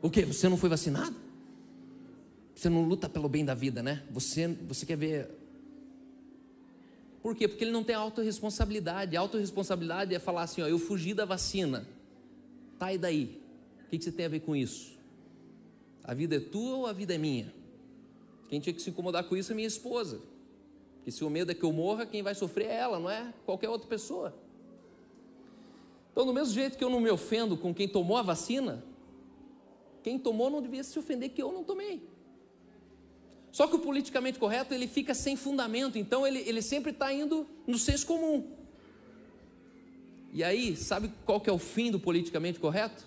[0.00, 0.24] O que?
[0.24, 1.16] Você não foi vacinado?
[2.54, 4.04] Você não luta pelo bem da vida, né?
[4.12, 5.28] Você, você quer ver
[7.20, 7.48] por quê?
[7.48, 9.16] Porque ele não tem autorresponsabilidade.
[9.16, 11.84] Autorresponsabilidade é falar assim: ó, eu fugi da vacina.
[12.78, 13.42] Tá, e daí?
[13.84, 14.96] O que você tem a ver com isso?
[16.04, 17.52] A vida é tua ou a vida é minha?
[18.48, 20.20] Quem tinha que se incomodar com isso é minha esposa.
[21.02, 23.34] Porque se o medo é que eu morra, quem vai sofrer é ela, não é
[23.44, 24.32] qualquer outra pessoa.
[26.12, 28.84] Então, do mesmo jeito que eu não me ofendo com quem tomou a vacina,
[30.00, 32.08] quem tomou não devia se ofender que eu não tomei.
[33.50, 37.48] Só que o politicamente correto ele fica sem fundamento, então ele, ele sempre está indo
[37.66, 38.52] no senso comum.
[40.32, 43.04] E aí, sabe qual que é o fim do politicamente correto?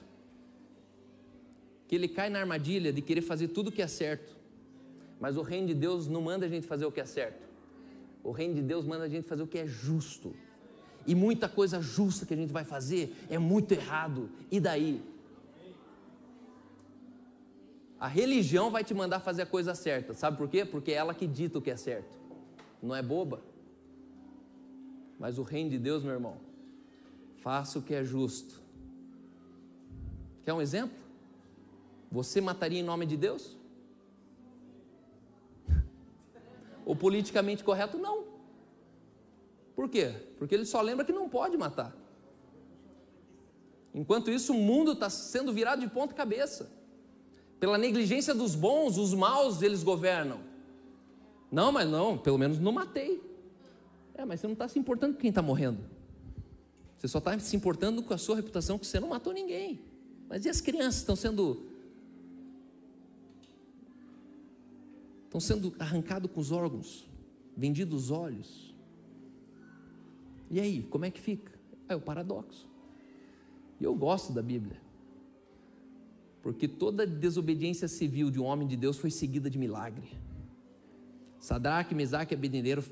[1.88, 4.36] Que ele cai na armadilha de querer fazer tudo o que é certo.
[5.18, 7.45] Mas o reino de Deus não manda a gente fazer o que é certo.
[8.26, 10.36] O reino de Deus manda a gente fazer o que é justo.
[11.06, 14.32] E muita coisa justa que a gente vai fazer é muito errado.
[14.50, 15.00] E daí?
[18.00, 20.16] A religião vai te mandar fazer a coisa certa.
[20.16, 20.66] Sabe por quê?
[20.66, 22.18] Porque é ela que dita o que é certo.
[22.82, 23.42] Não é boba.
[25.20, 26.38] Mas o reino de Deus, meu irmão,
[27.38, 28.60] faça o que é justo.
[30.44, 30.98] Quer um exemplo?
[32.12, 33.56] Você mataria em nome de Deus?
[36.86, 38.26] O politicamente correto, não.
[39.76, 40.14] Por quê?
[40.38, 41.96] Porque ele só lembra que não pode matar.
[43.94, 46.70] Enquanto isso, o mundo está sendo virado de ponta cabeça.
[47.60, 50.40] Pela negligência dos bons, os maus eles governam.
[51.52, 53.22] Não, mas não, pelo menos não matei.
[54.14, 55.80] É, mas você não está se importando com quem está morrendo.
[56.98, 59.82] Você só está se importando com a sua reputação, que você não matou ninguém.
[60.28, 61.64] Mas e as crianças estão sendo.
[65.36, 67.10] Estão sendo arrancados com os órgãos,
[67.58, 68.74] vendidos os olhos.
[70.50, 71.52] E aí, como é que fica?
[71.90, 72.70] É o paradoxo.
[73.78, 74.80] E eu gosto da Bíblia.
[76.42, 80.08] Porque toda desobediência civil de um homem de Deus foi seguida de milagre.
[81.38, 82.84] Sadraque, Mesaque e Abednego,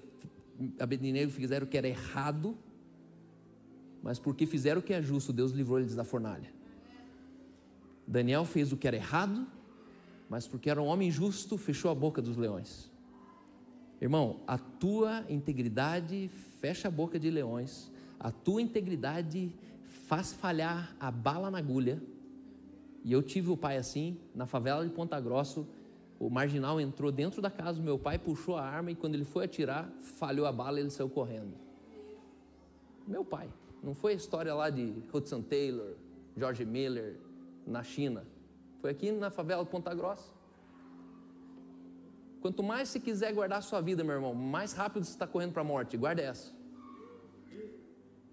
[0.78, 2.58] Abednego fizeram o que era errado,
[4.02, 6.52] mas porque fizeram o que é justo, Deus livrou eles da fornalha.
[8.06, 9.48] Daniel fez o que era errado,
[10.34, 12.90] mas porque era um homem justo, fechou a boca dos leões.
[14.02, 16.28] Irmão, a tua integridade
[16.60, 19.54] fecha a boca de leões, a tua integridade
[20.08, 22.02] faz falhar a bala na agulha.
[23.04, 25.68] E eu tive o pai assim, na favela de Ponta Grossa,
[26.20, 29.26] o marginal entrou dentro da casa do meu pai, puxou a arma e quando ele
[29.26, 31.54] foi atirar, falhou a bala e ele saiu correndo.
[33.08, 33.48] Meu pai.
[33.84, 35.94] Não foi a história lá de Hudson Taylor,
[36.36, 37.18] George Miller,
[37.68, 38.33] na China.
[38.84, 40.30] Foi aqui na favela Ponta Grossa.
[42.42, 45.54] Quanto mais você quiser guardar a sua vida, meu irmão, mais rápido você está correndo
[45.54, 45.96] para a morte.
[45.96, 46.52] Guarda essa.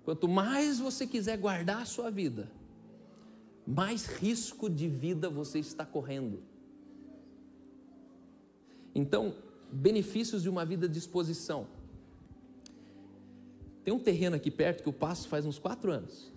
[0.05, 2.51] Quanto mais você quiser guardar a sua vida,
[3.65, 6.43] mais risco de vida você está correndo.
[8.93, 9.37] Então,
[9.71, 11.69] benefícios de uma vida de exposição.
[13.85, 16.33] Tem um terreno aqui perto que eu passo faz uns quatro anos.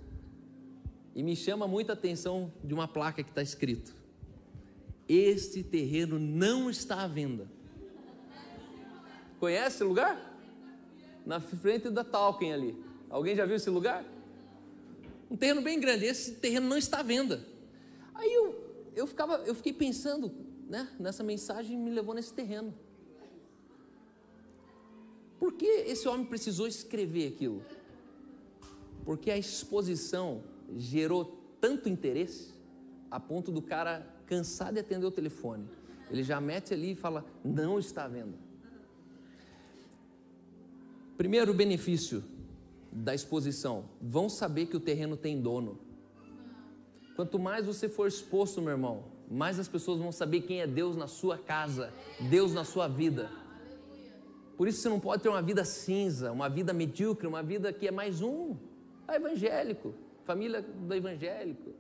[1.16, 4.03] E me chama muita atenção de uma placa que está escrito:
[5.08, 7.50] Este terreno não está à venda.
[9.40, 10.32] Conhece o lugar?
[11.26, 12.84] Na frente da Talken ali.
[13.10, 14.06] Alguém já viu esse lugar?
[15.30, 16.06] Um terreno bem grande.
[16.06, 17.46] Esse terreno não está à venda.
[18.14, 18.56] Aí eu,
[18.96, 20.32] eu, ficava, eu fiquei pensando
[20.68, 22.74] né, nessa mensagem me levou nesse terreno.
[25.40, 27.64] Por que esse homem precisou escrever aquilo?
[29.04, 30.44] Porque a exposição
[30.76, 32.54] gerou tanto interesse
[33.12, 35.70] a ponto do cara cansar de atender o telefone.
[36.10, 38.34] Ele já mete ali e fala: não está vendo.
[41.16, 42.24] Primeiro benefício
[42.92, 45.80] da exposição: vão saber que o terreno tem dono.
[47.16, 50.96] Quanto mais você for exposto, meu irmão, mais as pessoas vão saber quem é Deus
[50.96, 53.30] na sua casa, Deus na sua vida.
[54.58, 57.88] Por isso você não pode ter uma vida cinza, uma vida medíocre, uma vida que
[57.88, 58.56] é mais um.
[59.08, 59.94] É evangélico
[60.26, 61.74] família do evangélico.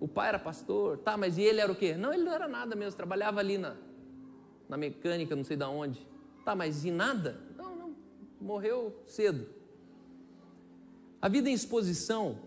[0.00, 1.94] O pai era pastor, tá, mas e ele era o quê?
[1.94, 3.76] Não, ele não era nada mesmo, trabalhava ali na,
[4.66, 6.08] na mecânica, não sei da onde.
[6.42, 7.38] Tá, mas e nada?
[7.56, 7.96] Não, não,
[8.40, 9.46] morreu cedo.
[11.20, 12.38] A vida em exposição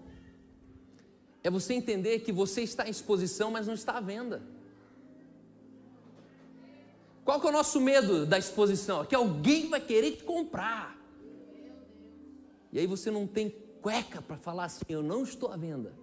[1.43, 4.41] é você entender que você está em exposição, mas não está à venda.
[7.23, 9.05] Qual que é o nosso medo da exposição?
[9.05, 10.97] Que alguém vai querer te comprar.
[12.71, 13.49] E aí você não tem
[13.81, 15.93] cueca para falar assim: eu não estou à venda.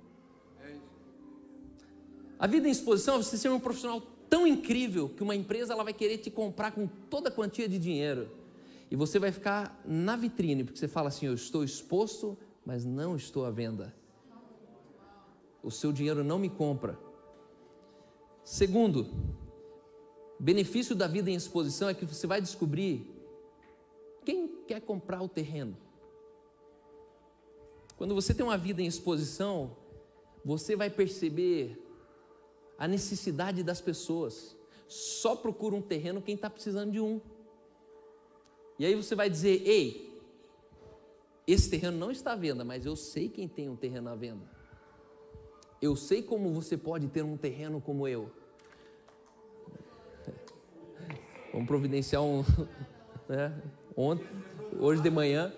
[2.41, 5.85] A vida em exposição é você ser um profissional tão incrível que uma empresa ela
[5.85, 8.31] vai querer te comprar com toda a quantia de dinheiro.
[8.91, 13.15] E você vai ficar na vitrine, porque você fala assim: eu estou exposto, mas não
[13.15, 13.95] estou à venda.
[15.63, 16.99] O seu dinheiro não me compra.
[18.43, 19.07] Segundo,
[20.39, 23.07] benefício da vida em exposição é que você vai descobrir
[24.25, 25.77] quem quer comprar o terreno.
[27.99, 29.77] Quando você tem uma vida em exposição,
[30.43, 31.90] você vai perceber
[32.81, 34.57] a necessidade das pessoas.
[34.89, 37.21] Só procura um terreno quem está precisando de um.
[38.79, 40.19] E aí você vai dizer: ei,
[41.47, 44.45] esse terreno não está à venda, mas eu sei quem tem um terreno à venda.
[45.81, 48.33] Eu sei como você pode ter um terreno como eu.
[51.53, 52.43] Vamos providenciar um.
[53.29, 53.63] Né?
[53.97, 54.27] Ontem,
[54.81, 55.53] hoje de manhã,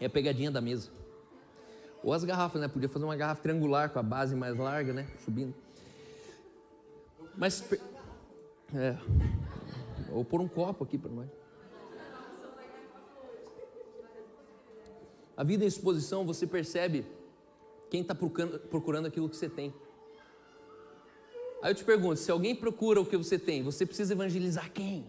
[0.00, 0.90] É a pegadinha da mesa.
[2.02, 2.68] Ou as garrafas, né?
[2.68, 5.06] Podia fazer uma garrafa triangular com a base mais larga, né?
[5.24, 5.54] Subindo.
[7.36, 7.64] Mas.
[8.74, 8.96] É.
[10.12, 11.28] Ou pôr um copo aqui para nós.
[15.36, 17.06] A vida em exposição, você percebe
[17.90, 19.72] quem está procurando, procurando aquilo que você tem.
[21.62, 25.06] Aí eu te pergunto: se alguém procura o que você tem, você precisa evangelizar quem?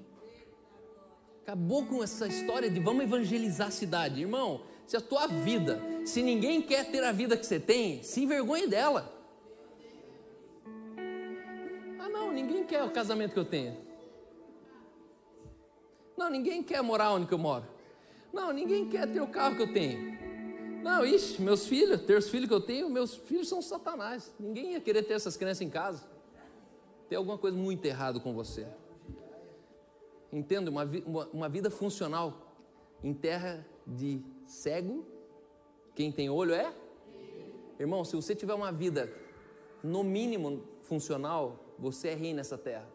[1.44, 4.22] Acabou com essa história de vamos evangelizar a cidade.
[4.22, 8.24] Irmão, se a tua vida, se ninguém quer ter a vida que você tem, se
[8.24, 9.14] envergonhe dela.
[12.00, 13.78] Ah, não, ninguém quer o casamento que eu tenho.
[16.18, 17.68] Não, ninguém quer morar onde eu moro.
[18.34, 20.18] Não, ninguém quer ter o carro que eu tenho.
[20.82, 24.34] Não, ixi, meus filhos, ter os filhos que eu tenho, meus filhos são satanás.
[24.40, 26.04] Ninguém ia querer ter essas crianças em casa.
[27.08, 28.66] Tem alguma coisa muito errado com você.
[30.34, 32.56] Entenda, uma, uma, uma vida funcional
[33.04, 34.20] em terra de
[34.50, 35.06] cego,
[35.96, 36.74] quem tem olho é?
[37.80, 39.10] Irmão, se você tiver uma vida
[39.84, 42.88] no mínimo funcional, você é rei nessa terra.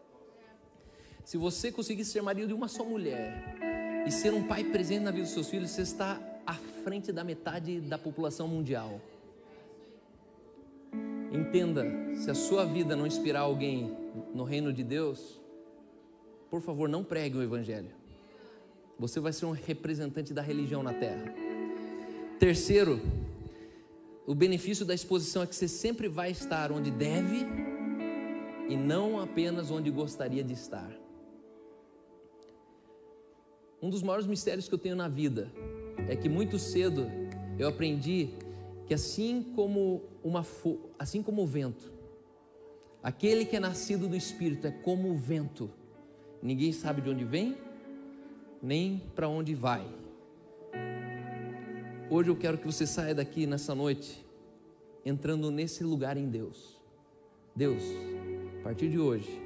[1.23, 3.55] Se você conseguir ser marido de uma só mulher
[4.05, 7.23] e ser um pai presente na vida dos seus filhos, você está à frente da
[7.23, 9.01] metade da população mundial.
[11.31, 11.83] Entenda,
[12.15, 13.97] se a sua vida não inspirar alguém
[14.33, 15.41] no reino de Deus,
[16.49, 17.89] por favor, não pregue o Evangelho.
[18.99, 21.44] Você vai ser um representante da religião na terra.
[22.39, 23.01] Terceiro,
[24.25, 27.45] o benefício da exposição é que você sempre vai estar onde deve
[28.69, 30.91] e não apenas onde gostaria de estar.
[33.81, 35.51] Um dos maiores mistérios que eu tenho na vida
[36.09, 37.07] é que muito cedo
[37.57, 38.29] eu aprendi
[38.87, 40.45] que assim como uma
[40.97, 41.91] assim como o vento,
[43.01, 45.69] aquele que é nascido do espírito é como o vento
[46.45, 47.57] Ninguém sabe de onde vem,
[48.61, 49.83] nem para onde vai.
[52.07, 54.23] Hoje eu quero que você saia daqui nessa noite,
[55.03, 56.79] entrando nesse lugar em Deus.
[57.55, 57.81] Deus,
[58.59, 59.41] a partir de hoje,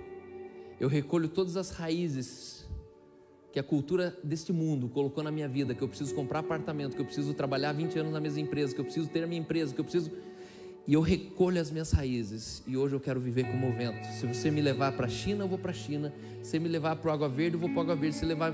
[0.78, 2.68] eu recolho todas as raízes
[3.54, 7.02] que a cultura deste mundo colocou na minha vida, que eu preciso comprar apartamento, que
[7.02, 9.74] eu preciso trabalhar 20 anos na mesma empresa, que eu preciso ter a minha empresa,
[9.74, 10.12] que eu preciso
[10.86, 14.04] e eu recolho as minhas raízes e hoje eu quero viver como o vento.
[14.20, 16.12] Se você me levar para a China, eu vou para a China.
[16.42, 18.16] Se me levar para Água Verde, eu vou para Água Verde.
[18.16, 18.52] Se levar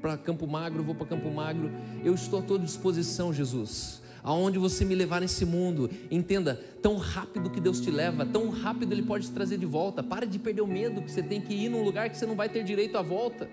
[0.00, 1.70] para Campo Magro, vou para Campo Magro.
[2.04, 4.02] Eu estou à tua disposição, Jesus.
[4.22, 8.92] Aonde você me levar nesse mundo, entenda, tão rápido que Deus te leva, tão rápido
[8.92, 10.02] Ele pode te trazer de volta.
[10.02, 12.34] Pare de perder o medo que você tem que ir num lugar que você não
[12.34, 13.48] vai ter direito à volta.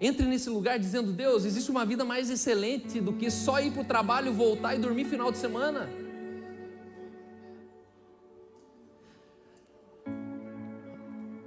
[0.00, 3.82] Entre nesse lugar dizendo: Deus, existe uma vida mais excelente do que só ir para
[3.82, 5.88] o trabalho, voltar e dormir final de semana.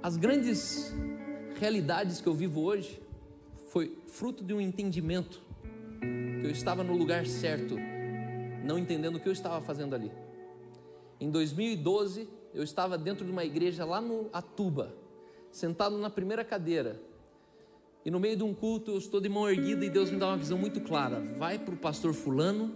[0.02, 0.92] As grandes
[1.58, 3.00] realidades que eu vivo hoje
[3.72, 5.40] foi fruto de um entendimento
[6.38, 7.74] que eu estava no lugar certo,
[8.62, 10.12] não entendendo o que eu estava fazendo ali.
[11.18, 14.94] Em 2012, eu estava dentro de uma igreja lá no Atuba,
[15.50, 17.00] sentado na primeira cadeira.
[18.04, 20.26] E no meio de um culto, eu estou de mão erguida e Deus me dá
[20.26, 21.20] uma visão muito clara.
[21.38, 22.74] Vai para o pastor Fulano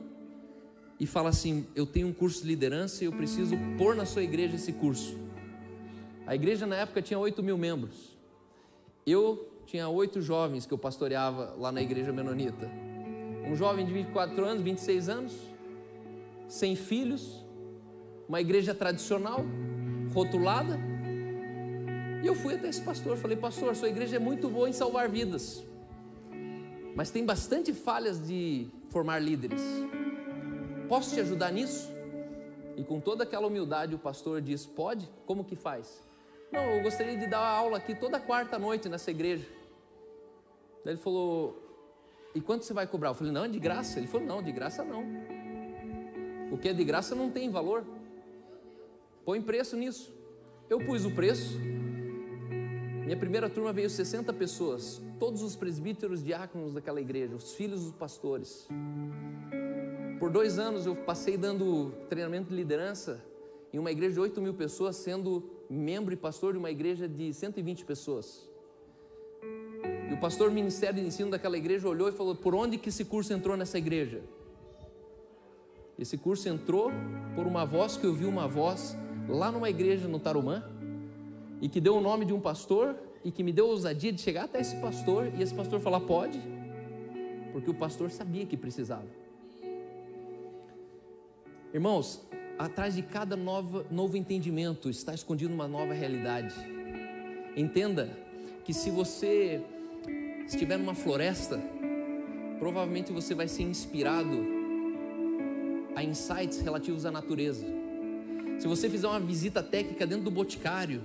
[0.99, 4.22] e fala assim: Eu tenho um curso de liderança e eu preciso pôr na sua
[4.22, 5.14] igreja esse curso.
[6.26, 8.16] A igreja na época tinha 8 mil membros.
[9.05, 12.70] Eu tinha oito jovens que eu pastoreava lá na igreja menonita.
[13.44, 15.32] Um jovem de 24 anos, 26 anos,
[16.48, 17.44] sem filhos,
[18.28, 19.44] uma igreja tradicional,
[20.14, 20.78] rotulada.
[22.22, 25.08] E eu fui até esse pastor, falei, pastor, sua igreja é muito boa em salvar
[25.08, 25.64] vidas,
[26.94, 29.62] mas tem bastante falhas de formar líderes.
[30.88, 31.92] Posso te ajudar nisso?
[32.76, 35.10] E com toda aquela humildade o pastor diz: Pode?
[35.26, 36.05] Como que faz?
[36.51, 39.47] Não, eu gostaria de dar aula aqui toda quarta noite nessa igreja.
[40.84, 41.61] Daí ele falou:
[42.34, 43.11] E quanto você vai cobrar?
[43.11, 43.99] Eu falei: Não, é de graça.
[43.99, 45.05] Ele falou: Não, de graça não.
[46.53, 47.84] O que é de graça não tem valor.
[49.24, 50.14] Põe preço nisso.
[50.70, 51.59] Eu pus o preço.
[53.05, 57.92] Minha primeira turma veio 60 pessoas, todos os presbíteros, diáconos daquela igreja, os filhos dos
[57.92, 58.66] pastores.
[60.18, 63.24] Por dois anos eu passei dando treinamento de liderança
[63.72, 67.32] em uma igreja de 8 mil pessoas, sendo membro e pastor de uma igreja de
[67.32, 68.48] 120 pessoas.
[70.10, 73.04] E o pastor ministério de ensino daquela igreja olhou e falou: Por onde que esse
[73.04, 74.22] curso entrou nessa igreja?
[75.98, 76.90] Esse curso entrou
[77.34, 78.96] por uma voz que ouviu uma voz
[79.28, 80.62] lá numa igreja no Tarumã
[81.60, 82.94] e que deu o nome de um pastor
[83.24, 86.00] e que me deu a ousadia de chegar até esse pastor e esse pastor falar:
[86.00, 86.40] Pode,
[87.52, 89.06] porque o pastor sabia que precisava.
[91.74, 92.24] Irmãos,
[92.59, 96.54] atrás de cada nova, novo entendimento está escondido uma nova realidade.
[97.57, 98.11] Entenda
[98.64, 99.62] que se você
[100.46, 101.61] estiver numa floresta,
[102.59, 104.44] provavelmente você vai ser inspirado
[105.94, 107.66] a insights relativos à natureza.
[108.59, 111.02] Se você fizer uma visita técnica dentro do boticário,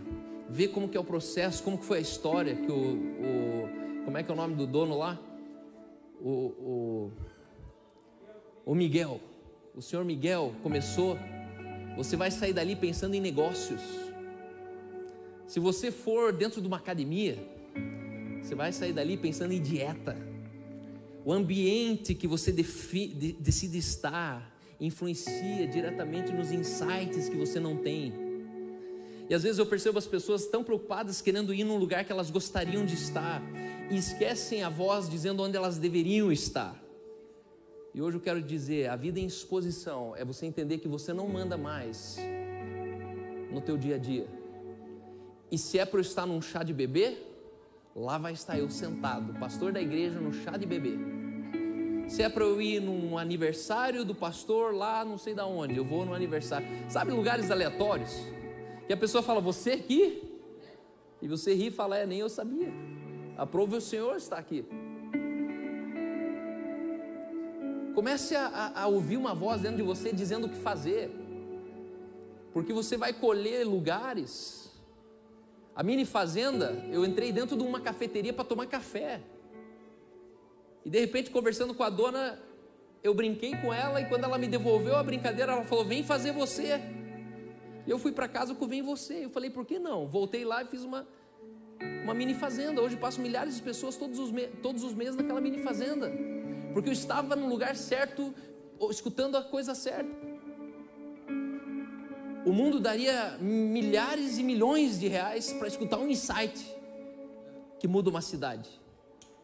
[0.49, 4.17] ver como que é o processo, como que foi a história, que o, o como
[4.17, 5.19] é que é o nome do dono lá?
[6.19, 7.11] O, o,
[8.65, 9.19] o Miguel,
[9.75, 11.17] o senhor Miguel começou
[11.95, 13.81] você vai sair dali pensando em negócios.
[15.47, 17.37] Se você for dentro de uma academia,
[18.41, 20.17] Você vai sair dali pensando em dieta.
[21.23, 28.11] O ambiente que você de, decide estar influencia diretamente nos insights que você não tem.
[29.29, 32.31] E às vezes eu percebo as pessoas tão preocupadas querendo ir num lugar que elas
[32.31, 33.41] gostariam de estar
[33.91, 36.80] e esquecem a voz dizendo onde elas deveriam estar.
[37.93, 41.27] E hoje eu quero dizer, a vida em exposição é você entender que você não
[41.27, 42.17] manda mais
[43.51, 44.27] no teu dia a dia.
[45.51, 47.17] E se é para eu estar num chá de bebê,
[47.93, 50.97] lá vai estar eu sentado, pastor da igreja no chá de bebê.
[52.07, 55.83] Se é para eu ir num aniversário do pastor lá, não sei da onde, eu
[55.83, 56.67] vou no aniversário.
[56.89, 58.13] Sabe lugares aleatórios?
[58.87, 60.23] Que a pessoa fala, você aqui?
[61.21, 62.71] E você ri e fala, é, nem eu sabia.
[63.37, 64.65] Aprove o Senhor está aqui.
[67.93, 71.11] Comece a, a, ouvir uma voz dentro de você dizendo o que fazer,
[72.53, 74.61] porque você vai colher lugares
[75.75, 79.21] a mini fazenda, eu entrei dentro de uma cafeteria para tomar café.
[80.83, 82.39] E de repente, conversando com a dona,
[83.03, 86.33] eu brinquei com ela e quando ela me devolveu a brincadeira, ela falou: "Vem fazer
[86.33, 86.81] você".
[87.87, 89.25] E eu fui para casa com "Vem você".
[89.25, 90.07] Eu falei: "Por que não?".
[90.07, 91.07] Voltei lá e fiz uma
[92.03, 92.81] uma mini fazenda.
[92.81, 94.31] Hoje passo milhares de pessoas todos os,
[94.61, 96.11] todos os meses naquela mini fazenda,
[96.73, 98.33] porque eu estava no lugar certo,
[98.89, 100.31] escutando a coisa certa
[102.45, 106.75] o mundo daria milhares e milhões de reais para escutar um insight
[107.79, 108.69] que muda uma cidade.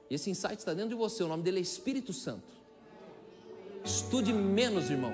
[0.10, 2.56] E esse insight está dentro de você, o nome dele é Espírito Santo.
[3.84, 5.14] Estude menos, irmão.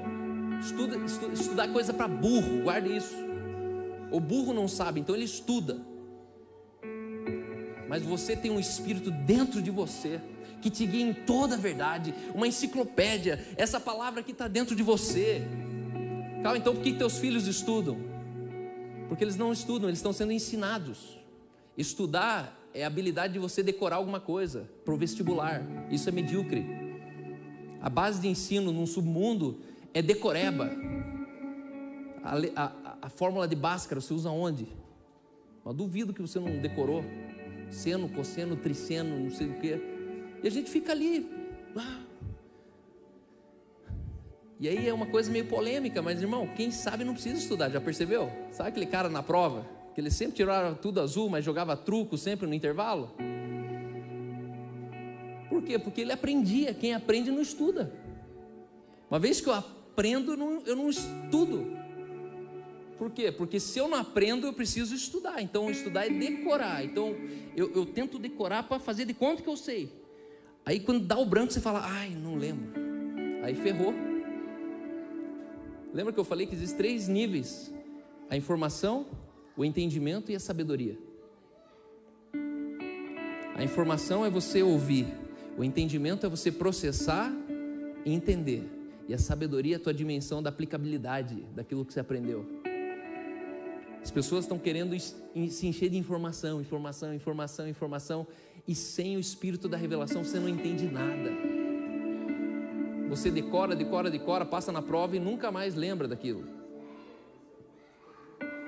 [0.61, 3.15] Estuda, estuda estudar coisa para burro, guarde isso.
[4.11, 5.81] O burro não sabe, então ele estuda.
[7.89, 10.21] Mas você tem um espírito dentro de você
[10.63, 13.45] que te guia em toda a verdade, uma enciclopédia.
[13.57, 15.45] Essa palavra que está dentro de você.
[16.41, 17.97] Calma, então por que teus filhos estudam?
[19.09, 21.19] Porque eles não estudam, eles estão sendo ensinados.
[21.77, 25.61] Estudar é a habilidade de você decorar alguma coisa para o vestibular.
[25.91, 26.65] Isso é medíocre.
[27.81, 29.59] A base de ensino num submundo
[29.93, 30.71] é decoreba.
[32.23, 34.65] A, a, a fórmula de Bhaskara você usa onde?
[35.75, 37.03] Duvido que você não decorou.
[37.69, 39.92] Seno, cosseno, triceno, não sei o quê.
[40.43, 41.29] E a gente fica ali.
[44.59, 47.81] E aí é uma coisa meio polêmica, mas irmão, quem sabe não precisa estudar, já
[47.81, 48.31] percebeu?
[48.51, 49.65] Sabe aquele cara na prova,
[49.95, 53.11] que ele sempre tirava tudo azul, mas jogava truco sempre no intervalo?
[55.49, 55.79] Por quê?
[55.79, 57.93] Porque ele aprendia, quem aprende não estuda.
[59.09, 60.33] Uma vez que eu aprendo,
[60.65, 61.77] eu não estudo.
[62.97, 63.31] Por quê?
[63.31, 65.41] Porque se eu não aprendo, eu preciso estudar.
[65.41, 66.83] Então, estudar é decorar.
[66.83, 67.15] Então,
[67.55, 70.02] eu, eu tento decorar para fazer de conta que eu sei.
[70.65, 72.71] Aí, quando dá o branco, você fala, ai, não lembro.
[73.43, 73.93] Aí ferrou.
[75.93, 77.73] Lembra que eu falei que existem três níveis:
[78.29, 79.05] a informação,
[79.55, 80.97] o entendimento e a sabedoria.
[83.55, 85.05] A informação é você ouvir,
[85.57, 87.31] o entendimento é você processar
[88.03, 88.63] e entender,
[89.07, 92.63] e a sabedoria é a tua dimensão da aplicabilidade daquilo que você aprendeu.
[94.01, 98.27] As pessoas estão querendo se encher de informação, informação, informação, informação,
[98.67, 101.31] e sem o espírito da revelação você não entende nada.
[103.09, 106.47] Você decora, decora, decora, passa na prova e nunca mais lembra daquilo.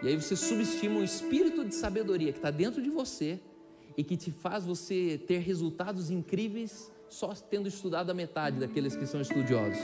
[0.03, 3.39] E aí você subestima um espírito de sabedoria que está dentro de você
[3.97, 9.05] e que te faz você ter resultados incríveis só tendo estudado a metade daqueles que
[9.05, 9.79] são estudiosos.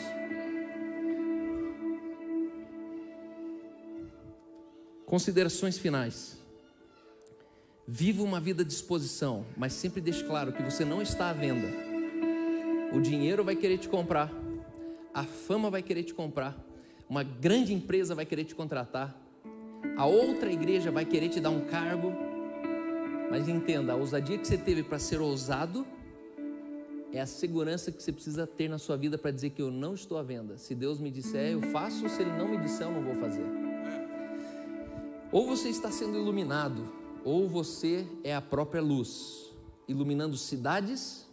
[5.05, 6.40] Considerações finais.
[7.87, 11.67] Viva uma vida de exposição, mas sempre deixe claro que você não está à venda.
[12.93, 14.31] O dinheiro vai querer te comprar,
[15.13, 16.57] a fama vai querer te comprar,
[17.09, 19.19] uma grande empresa vai querer te contratar,
[19.97, 22.13] a outra igreja vai querer te dar um cargo,
[23.29, 25.85] mas entenda, a ousadia que você teve para ser ousado
[27.13, 29.93] é a segurança que você precisa ter na sua vida para dizer que eu não
[29.93, 30.57] estou à venda.
[30.57, 33.45] Se Deus me disser, eu faço, se Ele não me disser, eu não vou fazer.
[35.31, 39.51] Ou você está sendo iluminado, ou você é a própria luz,
[39.87, 41.27] iluminando cidades,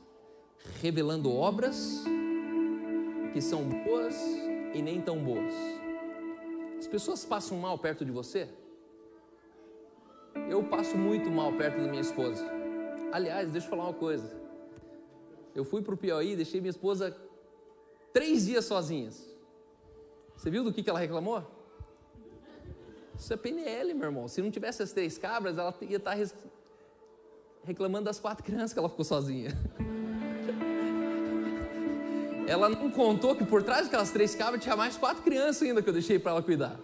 [0.81, 2.03] revelando obras
[3.33, 4.15] que são boas
[4.75, 5.53] e nem tão boas.
[6.79, 8.49] As pessoas passam mal perto de você?
[10.49, 12.45] Eu passo muito mal perto da minha esposa.
[13.13, 14.39] Aliás, deixa eu falar uma coisa.
[15.55, 17.17] Eu fui para o Piauí, deixei minha esposa
[18.13, 19.29] três dias sozinhas.
[20.37, 21.58] Você viu do que, que ela reclamou?
[23.19, 24.29] Isso é PNL, meu irmão.
[24.29, 26.29] Se não tivesse as três cabras, ela ia estar tá
[27.65, 29.51] reclamando das quatro crianças que ela ficou sozinha.
[32.47, 35.89] ela não contou que por trás daquelas três cabras tinha mais quatro crianças ainda que
[35.89, 36.79] eu deixei para ela cuidar.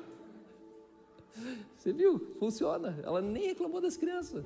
[1.79, 2.35] Você viu?
[2.39, 2.99] Funciona.
[3.03, 4.45] Ela nem reclamou das crianças.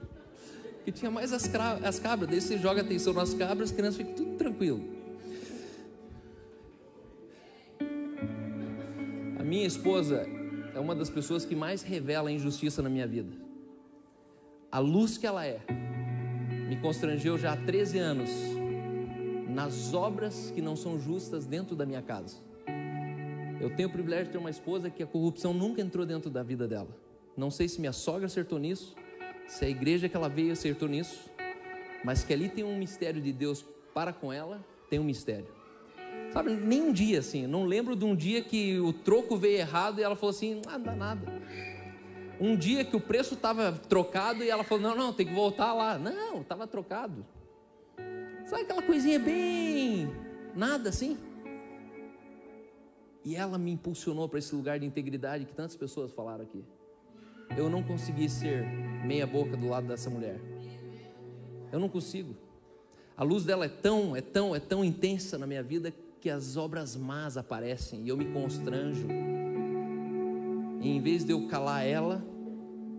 [0.85, 1.51] que tinha mais as,
[1.83, 2.31] as cabras.
[2.31, 4.99] Daí você joga atenção nas cabras, as crianças ficam tudo tranquilo.
[9.39, 10.38] A minha esposa
[10.79, 13.33] é uma das pessoas que mais revela a injustiça na minha vida.
[14.71, 15.61] A luz que ela é
[16.69, 18.31] me constrangeu já há 13 anos
[19.49, 22.37] nas obras que não são justas dentro da minha casa.
[23.61, 26.45] Eu tenho o privilégio de ter uma esposa que a corrupção nunca entrou dentro da
[26.45, 26.97] vida dela.
[27.37, 28.95] Não sei se minha sogra acertou nisso,
[29.49, 31.29] se a igreja que ela veio acertou nisso,
[32.05, 35.58] mas que ali tem um mistério de Deus para com ela, tem um mistério.
[36.33, 39.99] Sabe, nem um dia assim, não lembro de um dia que o troco veio errado
[39.99, 41.43] e ela falou assim: ah, não dá nada.
[42.41, 45.73] Um dia que o preço estava trocado e ela falou: não, não, tem que voltar
[45.73, 45.99] lá.
[45.99, 47.25] Não, estava trocado.
[48.47, 50.11] Sabe aquela coisinha bem.
[50.55, 51.19] nada assim?
[53.25, 56.65] E ela me impulsionou para esse lugar de integridade que tantas pessoas falaram aqui.
[57.57, 58.65] Eu não consegui ser
[59.05, 60.41] meia boca do lado dessa mulher.
[61.73, 62.37] Eu não consigo.
[63.17, 66.57] A luz dela é tão, é tão, é tão intensa na minha vida que as
[66.57, 69.07] obras más aparecem e eu me constranjo.
[70.81, 72.25] E em vez de eu calar ela,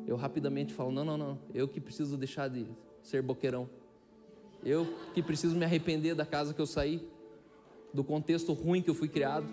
[0.07, 2.65] eu rapidamente falo: não, não, não, eu que preciso deixar de
[3.01, 3.69] ser boqueirão.
[4.63, 7.07] Eu que preciso me arrepender da casa que eu saí,
[7.93, 9.47] do contexto ruim que eu fui criado.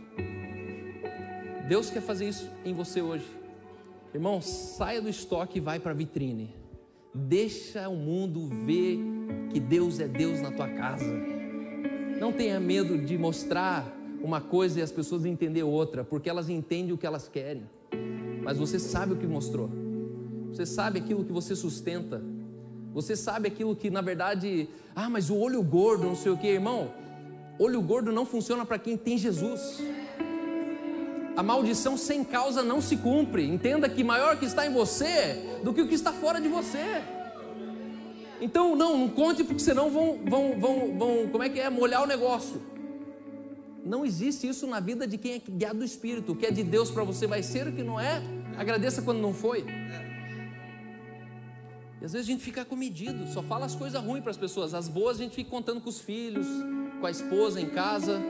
[1.68, 3.26] Deus quer fazer isso em você hoje.
[4.14, 6.54] Irmão, saia do estoque e vai para a vitrine.
[7.14, 8.98] Deixa o mundo ver
[9.50, 11.35] que Deus é Deus na tua casa.
[12.18, 13.86] Não tenha medo de mostrar
[14.22, 17.64] uma coisa e as pessoas entender outra, porque elas entendem o que elas querem.
[18.42, 19.70] Mas você sabe o que mostrou.
[20.50, 22.22] Você sabe aquilo que você sustenta.
[22.94, 26.46] Você sabe aquilo que na verdade, ah, mas o olho gordo, não sei o que,
[26.46, 26.90] irmão.
[27.58, 29.82] Olho gordo não funciona para quem tem Jesus.
[31.36, 33.46] A maldição sem causa não se cumpre.
[33.46, 37.02] Entenda que maior que está em você do que o que está fora de você.
[38.40, 42.02] Então, não, não conte porque senão vão, vão, vão, vão, como é que é, molhar
[42.02, 42.60] o negócio.
[43.84, 46.32] Não existe isso na vida de quem é guiado do Espírito.
[46.32, 48.20] O que é de Deus para você vai ser, o que não é,
[48.56, 49.64] agradeça quando não foi.
[52.00, 54.74] E às vezes a gente fica comedido, só fala as coisas ruins para as pessoas.
[54.74, 56.46] As boas a gente fica contando com os filhos,
[57.00, 58.20] com a esposa em casa.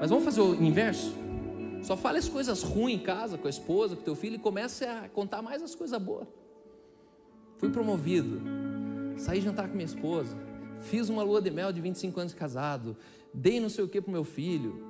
[0.00, 1.14] Mas vamos fazer o inverso?
[1.82, 4.38] Só fale as coisas ruins em casa, com a esposa, com o teu filho, e
[4.38, 6.26] comece a contar mais as coisas boas.
[7.58, 8.40] Fui promovido,
[9.16, 10.36] saí jantar com minha esposa,
[10.80, 12.96] fiz uma lua de mel de 25 anos de casado,
[13.32, 14.84] dei não sei o que para meu filho.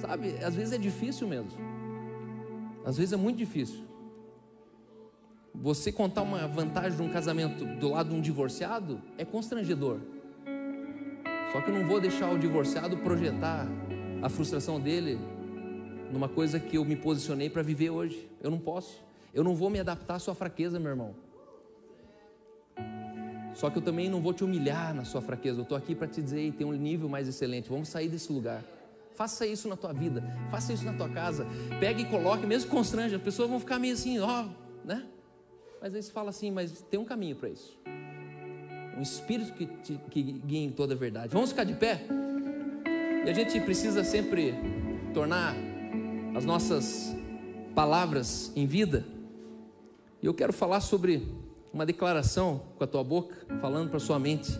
[0.00, 1.50] Sabe, às vezes é difícil mesmo.
[2.84, 3.84] Às vezes é muito difícil.
[5.54, 9.98] Você contar uma vantagem de um casamento do lado de um divorciado é constrangedor.
[11.52, 13.66] Só que eu não vou deixar o divorciado projetar
[14.22, 15.18] a frustração dele
[16.12, 18.28] numa coisa que eu me posicionei para viver hoje.
[18.40, 19.02] Eu não posso.
[19.34, 21.14] Eu não vou me adaptar à sua fraqueza, meu irmão.
[23.58, 25.58] Só que eu também não vou te humilhar na sua fraqueza.
[25.58, 27.68] Eu estou aqui para te dizer, tem um nível mais excelente.
[27.68, 28.62] Vamos sair desse lugar.
[29.16, 31.44] Faça isso na tua vida, faça isso na tua casa.
[31.80, 34.44] Pegue e coloque, mesmo constrange, as pessoas vão ficar meio assim, ó,
[34.84, 35.04] né?
[35.82, 37.76] Mas aí você fala assim, mas tem um caminho para isso.
[38.96, 41.32] Um espírito que, te, que guia em toda a verdade.
[41.32, 42.06] Vamos ficar de pé?
[43.26, 44.54] E a gente precisa sempre
[45.12, 45.56] tornar
[46.36, 47.12] as nossas
[47.74, 49.04] palavras em vida.
[50.22, 54.18] E eu quero falar sobre uma declaração com a tua boca, falando para a sua
[54.18, 54.50] mente.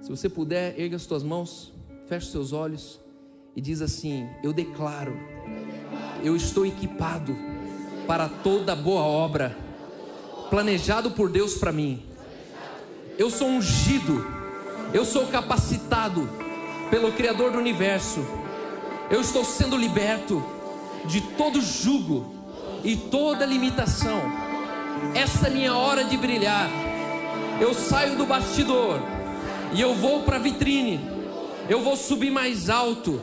[0.00, 1.72] Se você puder, erga as tuas mãos,
[2.06, 3.00] feche os seus olhos
[3.56, 5.16] e diz assim: Eu declaro,
[6.22, 7.36] eu estou equipado
[8.06, 9.56] para toda boa obra,
[10.50, 12.02] planejado por Deus para mim.
[13.16, 14.26] Eu sou ungido,
[14.92, 16.28] eu sou capacitado
[16.90, 18.20] pelo Criador do universo.
[19.10, 20.42] Eu estou sendo liberto
[21.06, 22.34] de todo jugo
[22.82, 24.43] e toda limitação.
[25.14, 26.68] Essa é minha hora de brilhar.
[27.60, 29.00] Eu saio do bastidor
[29.72, 31.00] e eu vou para a vitrine.
[31.68, 33.20] Eu vou subir mais alto.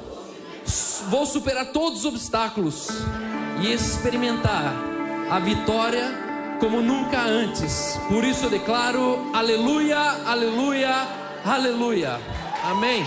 [1.09, 2.89] Vou superar todos os obstáculos
[3.61, 4.73] e experimentar
[5.29, 7.99] a vitória como nunca antes.
[8.07, 11.07] Por isso eu declaro: aleluia, aleluia,
[11.43, 12.19] aleluia.
[12.63, 13.03] Amém.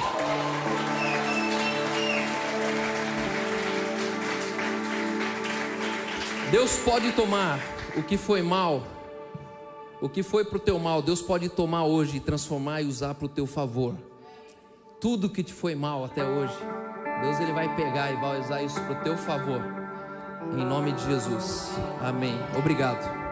[6.51, 7.59] Deus pode tomar
[7.97, 8.83] o que foi mal,
[10.01, 13.15] o que foi para o teu mal, Deus pode tomar hoje e transformar e usar
[13.15, 13.95] para o teu favor.
[15.01, 16.57] Tudo que te foi mal até hoje,
[17.23, 19.63] Deus ele vai pegar e vai usar isso para o teu favor.
[20.53, 21.71] Em nome de Jesus.
[22.01, 22.39] Amém.
[22.59, 23.24] Obrigado.